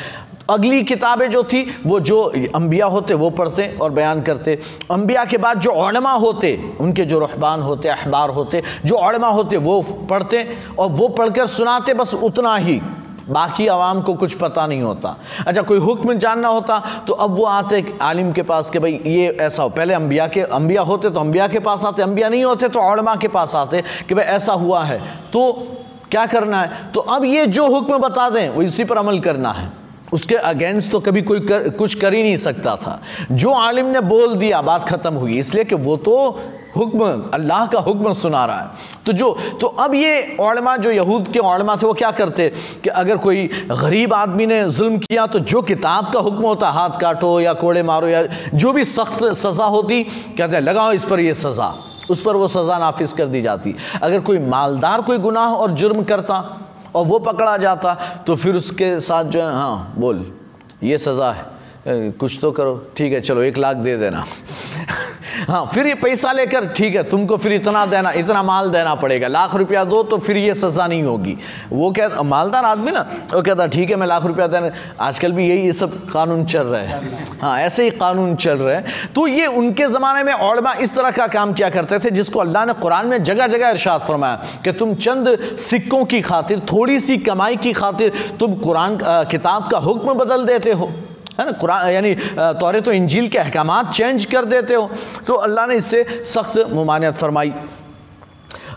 अगली 0.50 0.82
किताबें 0.84 1.30
जो 1.30 1.42
थी, 1.42 1.64
वो 1.86 1.98
जो 2.02 2.22
अम्बिया 2.54 2.86
होते, 2.86 3.14
वो 3.14 3.30
पढ़ते 3.32 3.66
और 3.82 3.90
बयान 3.90 4.22
करते। 4.22 4.58
अम्बिया 4.90 5.24
के 5.24 5.38
बाद 5.38 5.60
जो 5.60 5.70
ओलमा 5.72 6.12
होते, 6.14 6.58
उनके 6.80 7.04
जो 7.04 7.18
रहबान 7.18 7.62
होते 7.62 7.88
अखबार 7.88 8.30
होते, 8.30 8.62
जो 8.84 8.96
ओलमा 8.98 9.28
होते, 9.28 9.56
वो 9.58 9.80
पढ़ते 10.10 10.46
और 10.78 10.88
वो 10.90 11.08
पढ़कर 11.10 11.46
सुनाते, 11.48 11.94
बस 11.94 12.14
उतना 12.14 12.56
ही। 12.56 12.80
बाकी 13.28 13.66
आवाम 13.66 14.00
को 14.02 14.14
कुछ 14.14 14.34
पता 14.34 14.66
नहीं 14.66 14.82
होता। 14.82 15.16
अच्छा 15.46 15.62
कोई 15.62 15.78
हुक्म 15.78 16.14
जानना 16.14 16.48
होता 16.48 16.78
तो 17.06 17.14
अब 17.14 17.34
वो 17.34 17.44
आते 17.46 17.84
आलिम 18.02 18.32
के 18.32 18.42
पास 18.42 18.70
कि 18.70 18.78
भाई 18.78 19.00
ये 19.06 19.28
ऐसा 19.40 19.62
हो 19.62 19.68
पहले 19.70 19.94
अम्बिया 19.94 20.26
के 20.26 20.40
अम्बिया 20.52 20.82
होते 20.82 21.10
तो 21.10 21.20
अम्बिया 21.20 21.48
के 21.48 21.58
पास 21.60 21.84
आते 21.84 22.02
अम्बिया 22.02 22.28
नहीं 22.28 22.44
होते 22.44 22.68
तो 22.68 22.80
औरमा 22.80 23.14
के 23.16 23.28
पास 23.28 23.54
आते 23.56 23.82
कि 24.08 24.14
भाई 24.14 24.24
ऐसा 24.26 24.52
हुआ 24.54 24.82
है। 24.84 24.98
तो 25.32 25.52
क्या 26.10 26.24
करना 26.26 26.60
है? 26.60 26.90
तो 26.92 27.00
अब 27.00 27.24
ये 27.24 27.46
जो 27.48 27.68
हुक्म 27.68 27.98
बता 27.98 28.28
दें 28.30 28.48
वो 28.48 28.62
इसी 28.62 28.84
पर 28.84 28.96
अमल 28.96 29.18
करना 29.20 29.52
है। 29.52 29.70
उसके 30.12 30.34
अगेंस्ट 30.36 30.90
तो 30.92 31.00
कभी 31.00 31.22
कोई 31.22 31.40
कर, 31.40 31.68
कुछ 31.68 31.94
कर 31.94 32.14
ही 32.14 32.22
नहीं 32.22 32.36
सकता 32.36 32.74
था। 32.76 33.00
जो 33.32 33.52
आलिम 33.52 33.86
ने 33.86 34.00
बोल 34.02 34.34
दिया 34.36 34.60
बात 34.62 34.88
ख़त्म 34.88 35.14
हुई 35.14 35.38
इसलिए 35.38 35.64
कि 35.64 35.74
वो 35.76 35.96
तो 35.98 36.16
हुक्म, 36.72 37.06
अल्लाह 37.34 37.66
का 37.66 37.80
हुक्म 37.80 38.12
सुना 38.14 38.44
रहा 38.46 38.60
है। 38.60 38.68
तो 39.06 39.12
जो 39.12 39.36
तो 39.60 39.66
अब 39.66 39.94
ये 39.94 40.36
ओलमा 40.40 40.76
जो 40.78 40.90
यहूद 40.90 41.28
के 41.28 41.38
ओलमा 41.40 41.76
थे, 41.76 41.86
वो 41.86 41.92
क्या 41.94 42.10
करते? 42.12 42.48
कि 42.84 42.90
अगर 42.90 43.16
कोई 43.18 43.46
गरीब 43.72 44.12
आदमी 44.14 44.46
ने 44.46 44.64
जुल्म 44.70 44.98
किया 44.98 45.26
तो 45.26 45.38
जो 45.40 45.62
किताब 45.62 46.12
का 46.12 46.20
हुक्म 46.20 46.44
होता, 46.44 46.70
हाथ 46.70 46.98
काटो 47.00 47.38
या 47.40 47.52
कोड़े 47.54 47.82
मारो 47.82 48.08
या 48.08 48.22
जो 48.54 48.72
भी 48.72 48.84
सख्त 48.86 49.24
सज़ा 49.24 49.64
होती, 49.66 50.02
कहते 50.02 50.54
हैं, 50.56 50.62
लगाओ 50.62 50.92
इस 50.92 51.04
पर 51.04 51.20
ये 51.20 51.34
सज़ा। 51.36 51.72
उस 52.10 52.22
पर 52.22 52.36
वो 52.36 52.48
सज़ा 52.48 52.78
नाफिज 52.78 53.12
कर 53.12 53.26
दी 53.26 53.42
जाती। 53.42 53.74
अगर 54.02 54.20
कोई 54.20 54.38
मालदार 54.40 55.02
कोई 55.02 55.18
गुनाह 55.20 55.54
और 55.54 55.72
जुर्म 55.72 56.02
करता 56.04 56.36
और 56.94 57.04
वो 57.06 57.18
पकड़ा 57.20 57.56
जाता 57.56 57.94
तो 58.26 58.36
फिर 58.36 58.56
उसके 58.56 58.98
साथ 59.00 59.24
जो 59.24 59.40
है 59.40 59.52
हाँ 59.52 59.94
बोल, 59.98 60.26
ये 60.82 60.98
सज़ा 60.98 61.30
है। 61.32 61.46
कुछ 61.86 62.38
तो 62.40 62.50
करो। 62.52 62.74
ठीक 62.96 63.12
है, 63.12 63.20
चलो, 63.20 63.42
एक 63.42 63.58
लाख 63.58 63.76
दे 63.78 63.96
देना। 63.98 64.24
हाँ 65.48 65.64
फिर 65.74 65.86
ये 65.86 65.94
पैसा 65.94 66.32
लेकर, 66.32 66.66
ठीक 66.68 66.94
है, 66.94 67.02
तुमको 67.02 67.36
फिर 67.36 67.52
इतना 67.52 67.84
देना, 67.86 68.10
इतना 68.12 68.42
माल 68.42 68.70
देना 68.70 68.94
पड़ेगा। 68.94 69.28
लाख 69.28 69.54
रुपया 69.54 69.84
दो 69.84 70.02
तो 70.02 70.18
फिर 70.18 70.36
ये 70.36 70.54
सज़ा 70.54 70.86
नहीं 70.86 71.02
होगी। 71.02 71.36
वो 71.72 71.90
क्या, 71.92 72.08
मालदार 72.22 72.64
आदमी 72.64 72.90
ना, 72.90 73.00
वो 73.34 73.42
कहता, 73.42 73.66
ठीक 73.66 73.90
है, 73.90 73.96
मैं 73.96 74.06
लाख 74.06 74.24
रुपया 74.24 74.46
देना 74.46 74.70
आजकल 75.00 75.32
भी 75.32 75.48
यही 75.48 75.66
ये 75.66 75.72
सब 75.72 75.98
कानून 76.10 76.44
चल 76.46 76.66
रहे 76.66 76.84
हैं। 76.84 77.38
हाँ 77.40 77.58
ऐसे 77.60 77.84
ही 77.84 77.90
कानून 77.92 78.34
चल 78.36 78.58
रहे 78.58 78.76
हैं। 78.76 79.12
तो 79.14 79.26
ये 79.26 79.46
उनके 79.48 79.86
ज़माने 79.88 80.22
में 80.22 80.32
औलमा 80.32 80.72
इस 80.74 80.94
तरह 80.94 81.10
का 81.10 81.26
काम 81.28 81.52
किया 81.52 81.70
करते 81.70 81.98
थे, 81.98 82.10
जिसको 82.12 82.40
अल्लाह 82.40 82.64
ने 82.64 82.72
कुरान 82.74 83.06
में 83.06 83.22
जगह 83.24 83.46
जगह 83.48 83.70
इरशाद 83.70 84.00
फरमाया 84.00 84.60
कि 84.64 84.72
तुम 84.72 84.94
चंद 84.96 85.38
सिक्कों 85.60 86.04
की 86.04 86.20
खातिर, 86.22 86.60
थोड़ी 86.72 87.00
सी 87.00 87.18
कमाई 87.20 87.56
की 87.56 87.72
खातिर 87.72 88.12
तुम 88.40 88.54
कुरान 88.56 88.98
किताब 89.02 89.68
का 89.70 89.78
हुक्म 89.80 90.14
बदल 90.14 90.44
देते 90.46 90.72
हो। 90.72 90.92
है 91.32 91.44
ना? 91.46 91.52
कुरान, 91.52 91.88
यानी 91.90 92.14
तौरे 92.60 92.80
तो 92.80 92.92
इंजील 92.92 93.28
के 93.28 93.38
अहकाम 93.38 93.70
चेंज 93.90 94.24
कर 94.26 94.44
देते 94.46 94.74
हो। 94.74 94.90
तो 95.26 95.34
अल्लाह 95.36 95.66
ने 95.66 95.74
इससे 95.76 96.04
सख्त 96.26 96.58
ममानियत 96.70 97.14
फरमाई। 97.16 97.52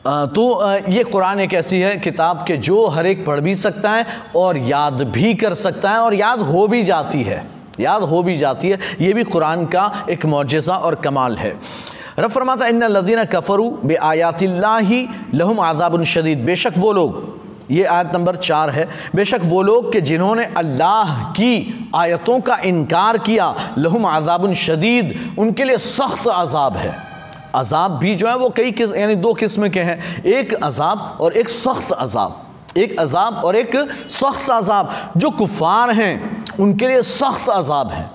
तो 0.06 0.44
ये 0.90 1.04
कुरान 1.06 1.40
एक 1.40 1.54
ऐसी 1.56 1.80
है 1.80 1.98
किताब 2.00 2.44
के 2.48 2.58
जो 2.60 2.86
हर 2.88 3.06
एक 3.08 3.26
पढ़ 3.26 3.40
भी 3.40 3.56
सकता 3.58 3.92
है 3.92 4.06
और 4.36 4.58
याद 4.60 5.02
भी 5.12 5.34
कर 5.36 5.54
सकता 5.56 5.92
है 5.92 6.00
और 6.00 6.14
याद 6.16 6.40
हो 6.42 6.68
भी 6.68 6.84
जाती 6.84 7.24
है। 7.24 7.46
याद 7.80 8.02
हो 8.04 8.22
भी 8.24 8.36
जाती 8.38 8.70
है। 8.70 8.80
ये 9.02 9.14
भी 9.14 9.24
कुरान 9.26 9.66
का 9.66 10.06
एक 10.10 10.26
मुजज़ा 10.28 10.76
और 10.76 10.96
कमाल 10.98 11.36
है। 11.38 11.56
रब 12.20 12.32
फरमाता 12.32 12.68
इन 12.68 12.84
लदीन 12.86 13.24
कफरू 13.26 13.70
बे 13.84 13.96
आयातिल्ला 13.96 14.78
लहम 15.34 15.60
आज़ाबन 15.62 16.04
शदीद। 16.06 16.46
बेशक 16.46 16.78
वो 16.78 16.92
लोग 16.94 17.24
ये 17.72 17.84
आयत 17.84 18.12
नंबर 18.14 18.36
चार 18.36 18.70
है। 18.70 18.88
बेशक 19.16 19.42
वो 19.44 19.62
लोग 19.62 19.92
कि 19.94 20.02
जिन्होंने 20.02 20.46
अल्लाह 20.58 21.24
की 21.32 21.90
आयतों 21.96 22.40
का 22.40 22.58
इनकार 22.66 23.18
किया, 23.18 23.74
लहुम 23.78 24.06
आज़ाबन 24.06 24.54
शदीद, 24.56 25.14
उनके 25.40 25.64
लिए 25.64 25.78
सख्त 25.78 26.28
अजाब 26.28 26.78
है। 26.78 26.96
अजाब 27.56 27.92
भी 27.92 28.16
जो 28.16 28.28
है 28.28 28.36
वो 28.38 28.50
कई 28.50 28.72
किस, 28.72 28.96
यानी 28.96 29.16
दो 29.16 29.34
किस्म 29.34 29.70
के 29.70 29.80
हैं। 29.80 30.24
एक 30.24 30.54
अजाब 30.54 31.18
और 31.22 31.34
एक 31.34 31.50
सख्त 31.50 31.92
अजाब। 31.92 32.78
एक 32.78 33.00
अजाब 33.00 33.34
और 33.46 33.56
एक 33.56 33.76
सख्त 34.12 34.50
अजाब। 34.50 34.90
जो 35.18 35.30
कुफ़ार 35.32 35.92
हैं, 35.92 36.46
उनके 36.60 36.88
लिए 36.88 37.02
सख्त 37.02 37.50
अजाब 37.50 37.92
है। 37.92 38.10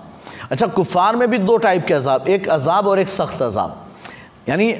अच्छा 0.50 0.66
कुफ़ार 0.66 1.16
में 1.16 1.30
भी 1.30 1.38
दो 1.38 1.56
टाइप 1.56 1.86
के 1.86 1.94
अजाब। 1.94 2.28
एक 2.28 2.48
अजाब 2.48 2.86
और 2.86 2.98
एक 2.98 3.08
सख्त 3.08 3.42
अजाब। 3.42 3.76
यानी 4.48 4.72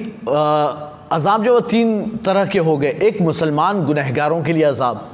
अजाब 1.13 1.45
जो 1.45 1.61
तीन 1.61 2.19
तरह 2.25 2.45
के 2.47 2.59
हो 2.59 2.77
गए। 2.79 2.99
एक 3.03 3.21
मुसलमान 3.21 3.85
गुनहगारों 3.85 4.43
के 4.43 4.53
लिए 4.53 4.65
अजाब, 4.65 5.09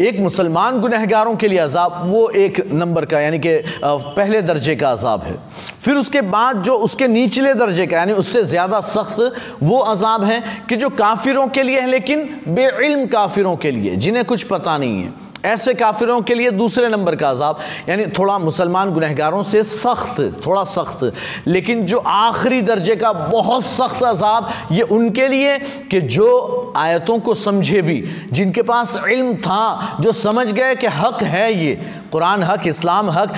एक 0.00 0.18
मुसलमान 0.18 0.80
गुनहगारों 0.80 1.34
के 1.36 1.48
लिए 1.48 1.58
अजाब, 1.58 2.02
वो 2.06 2.28
एक 2.30 2.60
नंबर 2.72 3.04
का, 3.04 3.20
यानी 3.20 3.38
कि 3.38 3.56
पहले 3.84 4.42
दर्जे 4.42 4.76
का 4.76 4.90
अजाब 4.90 5.22
है। 5.22 5.36
फिर 5.80 5.96
उसके 5.96 6.20
बाद 6.22 6.62
जो 6.62 6.74
उसके 6.78 7.08
निचले 7.08 7.54
दर्जे 7.54 7.86
का, 7.86 7.96
यानी 7.96 8.12
उससे 8.14 8.44
ज़्यादा 8.44 8.80
सख्त 8.82 9.20
वो 9.62 9.78
अजाब 9.78 10.24
है 10.24 10.42
कि 10.68 10.76
जो 10.76 10.88
काफिरों 10.90 11.46
के 11.48 11.62
लिए 11.62 11.80
है, 11.80 11.86
लेकिन 11.86 12.28
बेइल्म 12.48 13.06
काफिरों 13.08 13.56
के 13.56 13.70
लिए, 13.70 13.96
जिन्हें 13.96 14.24
कुछ 14.24 14.42
पता 14.44 14.78
नहीं 14.78 15.02
है। 15.02 15.12
ऐसे 15.44 15.74
काफिरों 15.74 16.20
के 16.22 16.34
लिए 16.34 16.50
दूसरे 16.50 16.88
नंबर 16.88 17.16
का 17.16 17.30
अजाब। 17.30 17.58
यानी 17.88 18.06
थोड़ा 18.18 18.38
मुसलमान 18.38 18.90
गुनहगारों 18.90 19.42
से 19.42 19.62
सख्त, 19.64 20.20
थोड़ा 20.46 20.64
सख्त। 20.64 21.12
लेकिन 21.46 21.84
जो 21.86 21.98
आखिरी 21.98 22.60
दर्जे 22.62 22.96
का 22.96 23.12
बहुत 23.12 23.66
सख्त 23.66 24.02
अजाब, 24.02 24.50
ये 24.72 24.82
उनके 24.82 25.28
लिए 25.28 25.58
कि 25.90 26.00
जो 26.00 26.72
आयतों 26.76 27.18
को 27.18 27.34
समझे 27.34 27.82
भी, 27.82 28.04
जिनके 28.32 28.62
पास 28.62 28.98
इल्म 29.08 29.34
था, 29.36 29.96
जो 30.00 30.12
समझ 30.12 30.46
गए 30.46 30.74
कि 30.74 30.86
हक 30.86 31.22
है 31.22 31.52
ये। 31.64 31.74
कुरान 32.12 32.42
हक, 32.42 32.66
इस्लाम 32.66 33.10
हक 33.10 33.32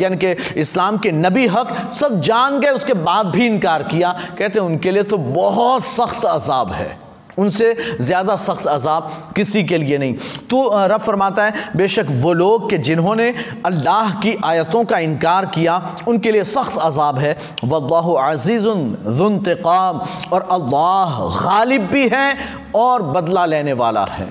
यानी 0.00 0.16
कि 0.16 0.60
इस्लाम 0.60 0.98
के 0.98 1.12
नबी 1.12 1.46
हक, 1.46 1.92
सब 1.92 2.20
जान 2.20 2.58
गए, 2.60 2.70
उसके 2.70 2.94
बाद 2.94 3.26
भी 3.26 3.46
इनकार 3.46 3.82
किया। 3.82 4.18
कहते 4.38 4.60
उनके 4.60 4.90
लिए 4.90 5.02
तो 5.02 5.18
बहुत 5.18 5.84
सख्त 5.84 6.24
अजाब 6.24 6.72
है। 6.72 7.11
उनसे 7.38 7.98
ज़्यादा 8.00 8.36
सख्त 8.38 8.66
अजाब 8.68 9.32
किसी 9.36 9.62
के 9.64 9.78
लिए 9.78 9.98
नहीं। 9.98 10.14
तो 10.50 10.86
रब 10.86 11.00
फरमाता 11.00 11.44
है, 11.44 11.52
बेशक 11.76 12.06
वो 12.22 12.32
लोग 12.32 12.68
कि 12.70 12.78
जिन्होंने 12.80 13.28
अल्लाह 13.66 14.12
की 14.20 14.36
आयतों 14.44 14.84
का 14.84 14.98
इनकार 15.00 15.46
किया, 15.48 15.74
उनके 16.08 16.32
लिए 16.32 16.44
सख्त 16.46 16.78
अजाब 16.80 17.18
है। 17.18 17.36
वल्लाह 17.64 18.12
अज़ीज़ुनतकाम 18.22 20.00
और 20.32 20.48
अल्लाह 20.52 21.18
गालिब 21.38 21.86
भी 21.92 22.08
है 22.08 22.36
और 22.74 23.02
बदला 23.04 23.44
लेने 23.46 23.72
वाला 23.74 24.04
है। 24.10 24.26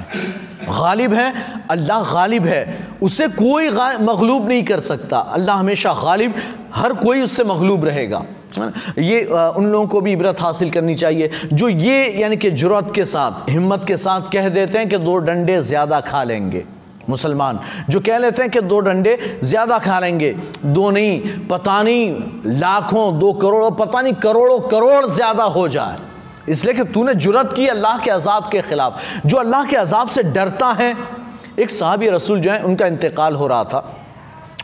गालिब 0.62 1.14
है, 1.14 1.34
अल्लाह 1.70 2.14
गालिब 2.14 2.46
है, 2.46 2.88
उसे 3.02 3.28
कोई 3.30 3.70
मगलूब 4.02 4.48
नहीं 4.48 4.64
कर 4.66 4.80
सकता। 4.82 5.18
अल्लाह 5.32 5.56
हमेशा 5.58 5.94
गालिब, 5.96 6.36
हर 6.76 6.94
कोई 6.96 7.22
उससे 7.22 7.44
मगलूब 7.44 7.86
रहेगा। 7.86 8.24
ये 9.00 9.24
उन 9.26 9.66
लोगों 9.66 9.88
को 9.88 10.02
भी 10.02 10.12
इबरत 10.14 10.42
हासिल 10.42 10.70
करनी 10.72 10.96
चाहिए, 10.96 11.30
जो 11.54 11.70
ये 11.70 12.06
यानी 12.20 12.38
कि 12.38 12.52
ज़रूरत 12.52 12.92
के 12.96 13.06
साथ, 13.06 13.50
हिम्मत 13.50 13.86
के 13.88 13.98
साथ 13.98 14.32
कह 14.32 14.50
देते 14.50 14.78
हैं 14.78 14.90
कि 14.90 14.98
दो 14.98 15.18
डंडे 15.20 15.62
ज़्यादा 15.64 16.00
खा 16.02 16.24
लेंगे। 16.24 16.64
मुसलमान, 17.10 17.60
जो 17.90 18.00
कह 18.00 18.18
लेते 18.18 18.42
हैं 18.42 18.52
कि 18.52 18.62
दो 18.62 18.80
डंडे 18.80 19.18
ज़्यादा 19.44 19.78
खा 19.80 20.00
लेंगे। 20.00 20.36
दो 20.66 20.90
नहीं, 20.92 21.48
पता 21.48 21.82
नहीं, 21.84 22.54
लाखों, 22.60 23.20
दो 23.20 23.32
करोड़ों, 23.34 23.72
पता 23.72 24.02
नहीं, 24.02 24.14
करोड़ों, 24.16 24.60
करोड़ 24.70 25.06
ज़्यादा 25.08 25.44
हो 25.46 25.68
जाए। 25.68 25.98
इसलिए 26.50 26.74
कि 26.74 26.84
तूने 26.84 27.14
जुरत 27.16 27.54
की 27.56 27.68
अल्लाह 27.68 27.98
के 27.98 28.12
अजाब 28.12 28.50
के 28.52 28.62
ख़िलाफ़। 28.62 29.28
जो 29.28 29.38
अल्लाह 29.38 29.66
के 29.66 29.76
अजाब 29.78 30.08
से 30.10 30.24
डरता 30.26 30.72
है, 30.72 30.96
एक 31.60 31.70
साहबी 31.70 32.10
रसूल 32.10 32.40
जो 32.40 32.52
है, 32.52 32.62
उनका 32.64 32.88
इंतकाल 32.88 33.36
हो 33.36 33.48
रहा 33.48 33.64
था। 33.64 33.84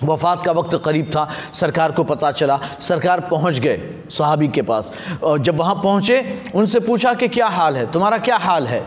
वफ़ात 0.04 0.44
का 0.46 0.52
वक्त 0.52 0.76
करीब 0.86 1.06
था, 1.06 1.28
सरकार 1.54 1.92
को 1.92 2.04
पता 2.04 2.32
चला, 2.32 2.60
सरकार 2.82 3.20
पहुँच 3.20 3.60
गए 3.60 3.80
सहाबी 4.12 4.48
के 4.48 4.62
पास। 4.62 4.92
और 5.24 5.40
जब 5.40 5.56
वहाँ 5.56 5.76
पहुँचे, 5.76 6.42
उनसे 6.56 6.80
पूछा 6.80 7.14
कि 7.14 7.28
क्या 7.28 7.48
हाल 7.48 7.78
है? 7.78 7.92
तुम्हारा 7.92 8.18
क्या 8.18 8.38
हाल 8.38 8.68
है? 8.68 8.84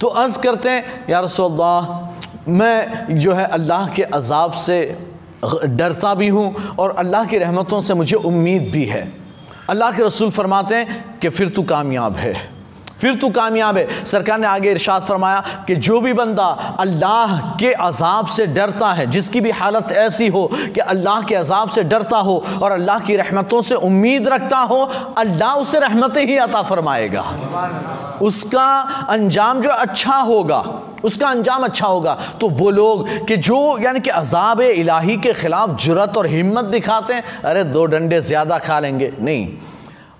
तो 0.00 0.06
अर्ज़ 0.06 0.38
करते 0.40 0.70
हैं, 0.70 1.04
या 1.10 1.20
रसोल्ला 1.20 2.14
मैं 2.48 3.18
जो 3.18 3.32
है 3.32 3.44
अल्लाह 3.44 3.88
के 3.88 4.02
अजाब 4.02 4.52
से 4.52 4.96
डरता 5.66 6.14
भी 6.14 6.28
हूँ 6.28 6.74
और 6.78 6.94
अल्लाह 6.98 7.24
की 7.24 7.38
रहमतों 7.38 7.80
से 7.80 7.94
मुझे 7.94 8.16
उम्मीद 8.16 8.70
भी 8.72 8.84
है। 8.84 9.02
अल्लाह 9.68 9.92
के 9.92 10.02
रसूल 10.02 10.30
फरमाते 10.30 10.74
हैं 10.74 11.18
कि 11.18 11.28
फिर 11.28 11.48
तू 11.48 11.62
कामयाब 11.62 12.16
है। 12.16 12.57
फिर 13.00 13.14
तू 13.14 13.28
कामयाब 13.30 13.76
है। 13.76 14.04
सरकार 14.06 14.38
ने 14.38 14.46
आगे 14.46 14.70
इरशाद 14.70 15.02
फरमाया 15.04 15.64
कि 15.66 15.74
जो 15.78 16.00
भी 16.00 16.12
बंदा 16.14 16.46
अल्लाह 16.80 17.38
के 17.56 17.72
अजाब 17.72 18.26
से 18.28 18.46
डरता 18.48 18.92
है, 18.92 19.06
जिसकी 19.08 19.40
भी 19.40 19.50
हालत 19.52 19.92
ऐसी 19.98 20.28
हो 20.28 20.46
कि 20.52 20.80
अल्लाह 20.82 21.22
के 21.22 21.34
अजाब 21.36 21.68
से 21.70 21.82
डरता 21.84 22.18
हो 22.18 22.42
और 22.62 22.72
अल्लाह 22.72 22.98
की 23.00 23.16
रहमतों 23.16 23.60
से 23.62 23.74
उम्मीद 23.76 24.28
रखता 24.28 24.58
हो, 24.58 24.80
अल्लाह 25.18 25.54
उसे 25.56 25.78
रहमतें 25.80 26.24
ही 26.24 26.36
अता 26.38 26.62
फरमाएगा। 26.64 27.24
उसका 28.22 28.68
अंजाम 29.08 29.60
जो 29.62 29.70
अच्छा 29.70 30.16
होगा, 30.18 30.64
उसका 31.04 31.28
अंजाम 31.28 31.64
अच्छा 31.64 31.86
होगा 31.86 32.16
तो 32.40 32.48
वो 32.50 32.70
लोग 32.72 33.08
कि 33.26 33.36
जो 33.38 33.78
यानी 33.78 34.00
कि 34.00 34.10
अजाब 34.12 34.60
इलाही 34.60 35.16
के 35.18 35.32
ख़िलाफ़ 35.34 35.70
जुरत 35.76 36.16
और 36.16 36.26
हिम्मत 36.26 36.64
दिखाते 36.66 37.14
हैं, 37.14 37.22
अरे 37.44 37.64
दो 37.66 37.84
डंडे 37.86 38.20
ज़्यादा 38.22 38.58
खा 38.58 38.78
लेंगे। 38.80 39.12
नहीं, 39.20 39.46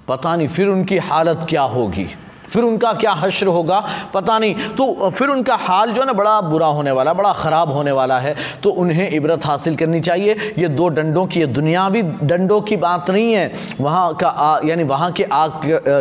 पता 0.09 0.37
नहीं 0.37 0.49
फिर 0.49 0.69
उनकी 0.69 0.99
हालत 1.01 1.47
क्या 1.49 1.63
होगी। 1.65 2.07
फिर 2.49 2.65
उनका 2.65 2.93
क्या 2.95 3.13
हश्र 3.15 3.47
होगा? 3.49 3.83
पता 4.15 4.39
नहीं। 4.39 4.55
तो 4.77 5.11
फिर 5.11 5.29
उनका 5.29 5.57
हाल 5.59 5.93
जो 5.93 6.01
है 6.01 6.07
ना, 6.07 6.13
बड़ा 6.13 6.41
बुरा 6.43 6.67
होने 6.69 6.91
वाला, 6.91 7.13
बड़ा 7.15 7.33
ख़राब 7.35 7.73
होने 7.73 7.93
वाला 7.93 8.19
है। 8.19 8.35
तो 8.63 8.71
उन्हें 8.73 9.11
इबरत 9.11 9.47
हासिल 9.47 9.77
करनी 9.77 10.01
चाहिए। 10.01 10.55
ये 10.59 10.69
दो 10.71 10.89
डंडों 10.91 11.27
की, 11.27 11.41
ये 11.41 11.47
दुनियावी 11.49 12.03
डंडों 12.03 12.61
की 12.61 12.77
बात 12.79 13.11
नहीं 13.11 13.33
है। 13.33 13.53
वहाँ 13.81 14.15
का 14.15 14.61
यानी 14.65 14.85
वहाँ 14.85 15.11
के 15.13 15.25
आग 15.25 15.61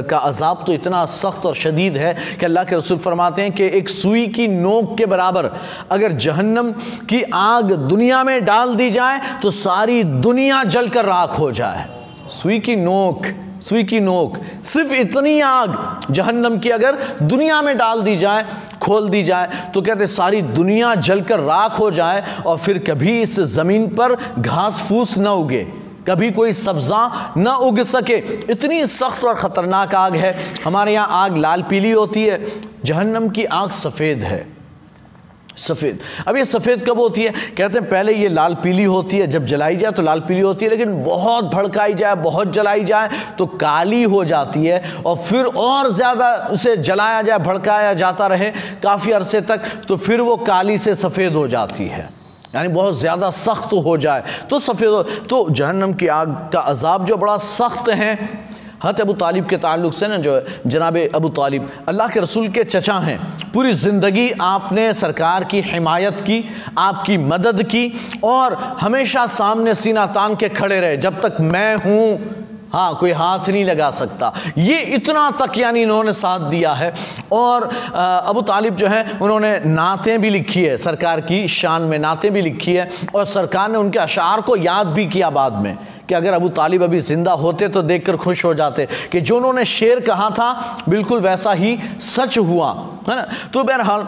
का 0.10 0.18
अजाब 0.20 0.64
तो 0.68 0.74
इतना 0.74 1.06
सख्त 1.08 1.46
और 1.46 1.56
शदीद 1.56 1.98
है 1.98 2.14
कि 2.40 2.46
अल्लाह 2.46 2.64
के 2.64 2.76
रसूल 2.76 2.98
फरमाते 2.98 3.42
हैं 3.42 3.52
कि 3.52 3.66
एक 3.78 3.90
सुई 3.90 4.26
की 4.28 4.48
नोक 4.48 4.96
के 4.98 5.06
बराबर 5.06 5.50
अगर 5.92 6.12
जहन्नम 6.14 6.72
की 7.10 7.22
आग 7.34 7.72
दुनिया 7.90 8.24
में 8.24 8.46
डाल 8.46 8.76
दी 8.76 8.90
जाए 8.92 9.20
तो 9.42 9.52
सारी 9.54 10.04
दुनिया 10.04 10.64
जलकर 10.66 11.06
राख 11.06 11.40
हो 11.40 11.52
जाए। 11.52 11.86
सुई 12.30 12.60
की 12.60 12.76
नोक 12.76 13.26
सुई 13.68 13.84
की 13.84 14.00
नोक, 14.02 14.38
सिर्फ़ 14.64 14.94
इतनी 14.96 15.40
आग 15.42 16.04
जहन्नम 16.12 16.58
की 16.60 16.70
अगर 16.70 16.98
दुनिया 17.24 17.62
में 17.62 17.78
डाल 17.78 18.02
दी 18.02 18.16
जाए, 18.18 18.46
खोल 18.82 19.10
दी 19.10 19.24
जाए 19.24 19.72
तो 19.74 19.82
कहते 19.82 20.08
सारी 20.10 20.42
दुनिया 20.42 20.94
जलकर 20.98 21.40
राख 21.42 21.80
हो 21.80 21.90
जाए 21.92 22.24
और 22.46 22.58
फिर 22.58 22.78
कभी 22.88 23.20
इस 23.22 23.40
ज़मीन 23.40 23.88
पर 23.96 24.16
घास 24.40 24.86
फूस 24.90 25.18
न 25.18 25.28
उगे, 25.28 25.64
कभी 26.08 26.32
कोई 26.32 26.54
सब्जा 26.56 27.34
न 27.38 27.48
उग 27.62 27.82
सके। 27.86 28.18
इतनी 28.52 28.86
सख्त 28.90 29.24
और 29.24 29.36
ख़तरनाक 29.36 29.96
आग 29.96 30.16
है। 30.16 30.36
हमारे 30.66 30.94
यहाँ 30.94 31.24
आग 31.24 31.38
लाल 31.38 31.62
पीली 31.70 31.92
होती 31.92 32.24
है, 32.24 32.40
जहन्नम 32.86 33.30
की 33.30 33.46
आग 33.46 33.72
सफ़ेद 33.74 34.24
है। 34.24 34.46
सफ़ेद। 35.58 36.00
अब 36.28 36.38
ये 36.38 36.44
सफ़ेद 36.46 36.84
कब 36.88 37.00
होती 37.00 37.24
है? 37.24 37.32
कहते 37.58 37.80
हैं 37.80 37.90
पहले 37.90 38.14
ये 38.14 38.28
लाल 38.30 38.56
पीली 38.64 38.84
होती 38.86 39.18
है, 39.18 39.28
जब 39.28 39.46
जलाई 39.48 39.76
जाए 39.78 39.92
तो 39.92 40.02
लाल 40.04 40.20
पीली 40.22 40.42
होती 40.42 40.66
है, 40.66 40.72
लेकिन 40.72 41.04
बहुत 41.04 41.46
भड़काई 41.54 41.94
जाए, 41.96 42.16
बहुत 42.18 42.52
जलाई 42.54 42.84
जाए 42.86 43.10
तो 43.38 43.46
काली 43.58 44.04
हो 44.06 44.24
जाती 44.26 44.66
है 44.66 44.82
और 45.06 45.16
फिर 45.20 45.46
और 45.46 45.92
ज़्यादा 45.94 46.34
उसे 46.52 46.76
जलाया 46.80 47.22
जाए, 47.22 47.40
भड़काया 47.40 47.94
जाता 47.96 48.28
रहे 48.28 48.52
काफ़ी 48.84 49.12
अरसे 49.14 49.42
तक 49.44 49.72
तो 49.88 49.98
फिर 49.98 50.22
वो 50.22 50.36
काली 50.38 50.78
से 50.78 50.96
सफ़ेद 50.98 51.36
हो 51.36 51.48
जाती 51.48 51.88
है। 51.88 52.10
यानी 52.56 52.68
बहुत 52.70 53.00
ज़्यादा 53.00 53.30
सख्त 53.32 53.74
हो 53.76 53.98
जाए 54.00 54.24
तो 54.50 54.60
सफ़ेद 54.62 55.26
तो 55.30 55.50
जहन्नम 55.50 55.94
की 55.94 56.08
आग 56.10 56.30
का 56.54 56.60
अजाब 56.62 57.06
जो 57.06 57.18
बड़ा 57.18 57.38
सख्त 57.40 57.90
है 57.92 58.16
हत 58.84 59.00
अबू 59.02 59.14
तालिब 59.16 59.46
के 59.48 59.58
ताल्लुक 59.58 59.94
से 59.94 60.08
ना 60.08 60.18
जो 60.18 60.36
है, 60.36 60.46
जनाब 60.68 60.98
अबू 61.16 61.30
तालिब, 61.32 61.70
अल्लाह 61.88 62.08
के 62.08 62.20
रसूल 62.20 62.48
के 62.50 62.64
चचा 62.66 62.98
हैं। 63.00 63.20
पूरी 63.54 63.74
ज़िंदगी 63.76 64.30
आपने 64.42 64.94
सरकार 64.94 65.44
की 65.44 65.62
हिमायत 65.64 66.22
की, 66.22 66.44
आपकी 66.78 67.18
मदद 67.20 67.64
की 67.66 67.92
और 68.24 68.54
हमेशा 68.82 69.26
सामने 69.28 69.76
सीना 69.76 70.06
तान 70.08 70.36
के 70.36 70.50
खड़े 70.52 70.80
रहे, 70.80 70.98
जब 70.98 71.22
तक 71.22 71.38
मैं 71.42 71.76
हूँ 71.78 72.46
हाँ 72.74 72.96
कोई 73.00 73.12
हाथ 73.12 73.50
नहीं 73.50 73.64
लगा 73.66 73.90
सकता। 73.92 74.32
ये 74.58 74.80
इतना 74.96 75.30
तक 75.40 75.58
यानी 75.58 75.82
इन्होंने 75.82 76.14
साथ 76.14 76.50
दिया 76.50 76.74
है। 76.74 76.94
और 77.32 77.64
अबू 77.94 78.42
तालिब 78.42 78.76
जो 78.76 78.88
है, 78.88 79.18
उन्होंने 79.22 79.60
नातें 79.66 80.20
भी 80.22 80.30
लिखी 80.30 80.64
है, 80.64 80.78
सरकार 80.78 81.22
की 81.22 81.48
शान 81.48 81.82
में 81.82 81.98
नातें 82.00 82.32
भी 82.34 82.42
लिखी 82.42 82.74
है, 82.74 82.90
और 83.16 83.26
सरकार 83.26 83.72
ने 83.72 83.78
उनके 83.78 84.00
अशार 84.00 84.42
को 84.42 84.56
याद 84.56 84.88
भी 84.88 85.06
किया 85.08 85.30
बाद 85.32 85.54
में, 85.54 85.78
कि 86.10 86.16
अगर 86.16 86.34
अबू 86.34 86.50
तालिब 86.52 86.84
अभी 86.84 87.00
ज़िंदा 87.02 87.32
होते 87.34 87.68
तो 87.70 87.82
देखकर 87.84 88.18
खुश 88.18 88.46
हो 88.46 88.54
जाते, 88.54 88.88
कि 89.12 89.22
जो 89.22 89.38
उन्होंने 89.38 89.66
शेर 89.68 90.00
कहा 90.00 90.30
था, 90.30 90.78
बिल्कुल 90.90 91.20
वैसा 91.22 91.52
ही 91.54 91.78
सच 92.06 92.38
हुआ, 92.38 92.72
है 93.10 93.16
ना? 93.16 93.26
तो 93.54 93.64
बहरहाल 93.64 94.08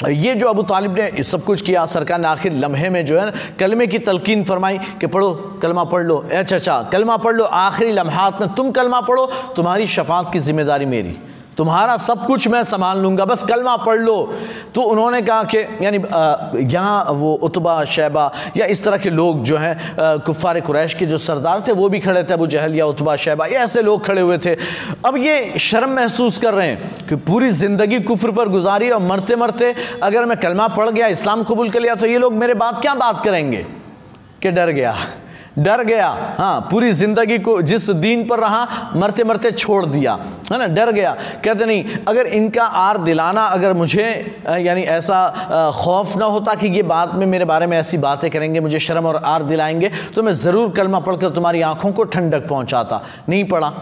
ये 0.00 0.34
जो 0.34 0.46
अबू 0.48 0.62
तालिब 0.62 0.94
ने 0.94 1.22
सब 1.22 1.44
कुछ 1.44 1.62
किया, 1.62 1.84
सरकार 1.86 2.18
ने 2.18 2.28
आखिर 2.28 2.52
लम्हे 2.52 2.88
में 2.90 3.04
जो 3.06 3.18
है 3.18 3.24
ना, 3.26 3.32
कलमे 3.58 3.86
की 3.86 3.98
तलकिन 3.98 4.44
फरमाई 4.44 4.78
कि 5.00 5.06
पढ़ो, 5.06 5.32
कलमा 5.62 5.84
पढ़ 5.84 6.04
लो। 6.04 6.16
अच्छा 6.32 6.56
अच्छा 6.56 6.82
कलमा 6.92 7.16
पढ़ 7.16 7.34
लो, 7.34 7.44
आखिरी 7.44 7.92
लम्हात 7.92 8.40
में 8.40 8.54
तुम 8.54 8.70
कलमा 8.70 9.00
पढ़ो, 9.00 9.26
तुम्हारी 9.56 9.86
शफात 9.86 10.32
की 10.32 10.38
ज़िम्मेदारी 10.38 10.86
मेरी। 10.86 11.16
तुम्हारा 11.60 11.96
सब 11.96 12.24
कुछ 12.26 12.46
मैं 12.48 12.62
संभाल 12.64 12.98
लूँगा, 12.98 13.24
बस 13.24 13.42
कलमा 13.44 13.76
पढ़ 13.76 13.98
लो। 13.98 14.16
तो 14.74 14.82
उन्होंने 14.82 15.20
कहा 15.22 15.42
कि, 15.44 15.58
यानी 15.82 15.98
यहाँ 16.64 17.12
वो 17.12 17.32
उतबा, 17.42 17.84
शैबा 17.84 18.30
या 18.56 18.66
इस 18.66 18.84
तरह 18.84 18.98
के 18.98 19.10
लोग 19.10 19.42
जो 19.44 19.56
हैं 19.56 19.76
कुफ़ार 20.24 20.60
कुरैश 20.60 20.94
के 20.94 21.06
जो 21.06 21.18
सरदार 21.18 21.64
थे, 21.68 21.72
वो 21.72 21.88
भी 21.88 22.00
खड़े 22.00 22.22
थे, 22.22 22.34
अबू 22.34 22.46
जहल 22.46 22.74
या 22.74 22.86
उतबा, 22.86 23.16
शैबा, 23.18 23.46
ये 23.46 23.56
ऐसे 23.58 23.82
लोग 23.82 24.04
खड़े 24.06 24.20
हुए 24.22 24.38
थे। 24.38 24.56
अब 25.04 25.16
ये 25.16 25.58
शर्म 25.60 25.90
महसूस 25.90 26.38
कर 26.38 26.54
रहे 26.54 26.68
हैं 26.68 27.06
कि 27.08 27.16
पूरी 27.28 27.50
ज़िंदगी 27.52 28.00
कुफ्र 28.00 28.30
पर 28.30 28.48
गुजारी 28.48 28.90
और 28.90 29.02
मरते 29.02 29.36
मरते 29.36 29.74
अगर 30.02 30.24
मैं 30.24 30.38
कलमा 30.40 30.68
पढ़ 30.70 30.90
गया, 30.90 31.06
इस्लाम 31.08 31.42
कबूल 31.44 31.70
कर 31.70 31.80
लिया 31.80 31.94
तो 31.94 32.06
ये 32.06 32.18
लोग 32.18 32.32
मेरे 32.34 32.54
बात 32.56 32.80
क्या 32.80 32.94
बात 32.96 33.24
करेंगे? 33.24 33.66
कि 34.42 34.50
डर 34.50 34.70
गया। 34.70 34.96
डर 35.60 35.82
गया। 35.84 36.08
हाँ 36.38 36.60
पूरी 36.70 36.90
ज़िंदगी 36.92 37.38
को 37.38 37.60
जिस 37.62 37.88
दीन 37.92 38.26
पर 38.28 38.38
रहा, 38.40 38.92
मरते 38.96 39.24
मरते 39.24 39.50
छोड़ 39.52 39.84
दिया। 39.86 40.14
है 40.52 40.58
ना? 40.58 40.66
डर 40.66 40.90
गया। 40.92 41.12
कहते 41.44 41.64
नहीं, 41.64 41.84
अगर 42.08 42.26
इनका 42.28 42.64
आर 42.64 42.98
दिलाना, 42.98 43.44
अगर 43.46 43.72
मुझे 43.72 44.04
यानी 44.58 44.82
ऐसा 44.82 45.70
खौफ 45.74 46.16
ना 46.16 46.26
होता 46.26 46.54
कि 46.54 46.68
ये 46.68 46.82
बात 46.84 47.14
में 47.14 47.26
मेरे 47.26 47.44
बारे 47.44 47.66
में 47.66 47.76
ऐसी 47.78 47.98
बातें 47.98 48.30
करेंगे, 48.30 48.60
मुझे 48.60 48.78
शर्म 48.80 49.06
और 49.06 49.16
आर 49.16 49.42
दिलाएँगे 49.42 49.90
तो 50.14 50.22
मैं 50.22 50.32
ज़रूर 50.34 50.70
कलमा 50.70 51.00
पढ़कर 51.00 51.30
तुम्हारी 51.30 51.60
आँखों 51.62 51.92
को 51.92 52.04
ठंडक 52.04 52.48
पहुंचाता। 52.48 53.02
नहीं 53.28 53.44
पढ़ा। 53.44 53.72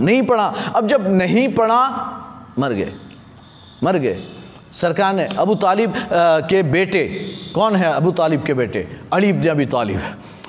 नहीं 0.00 0.22
पढ़ा। 0.22 0.52
अब 0.76 0.86
जब 0.86 1.06
नहीं 1.08 1.48
पढ़ा, 1.54 1.82
मर 2.58 2.72
गए। 2.72 2.92
मर 3.84 3.96
गए। 3.98 4.22
सरकार 4.72 5.14
ने, 5.14 5.26
अबू 5.38 5.54
तालिब 5.56 5.92
के 6.48 6.62
बेटे, 6.64 7.04
कौन 7.54 7.76
है 7.76 7.92
अबू 7.92 8.10
तालिब 8.12 8.42
के 8.44 8.54
बेटे? 8.54 8.86
अलीब 9.12 9.46
अबी 9.48 9.66
तालिब। 9.66 10.00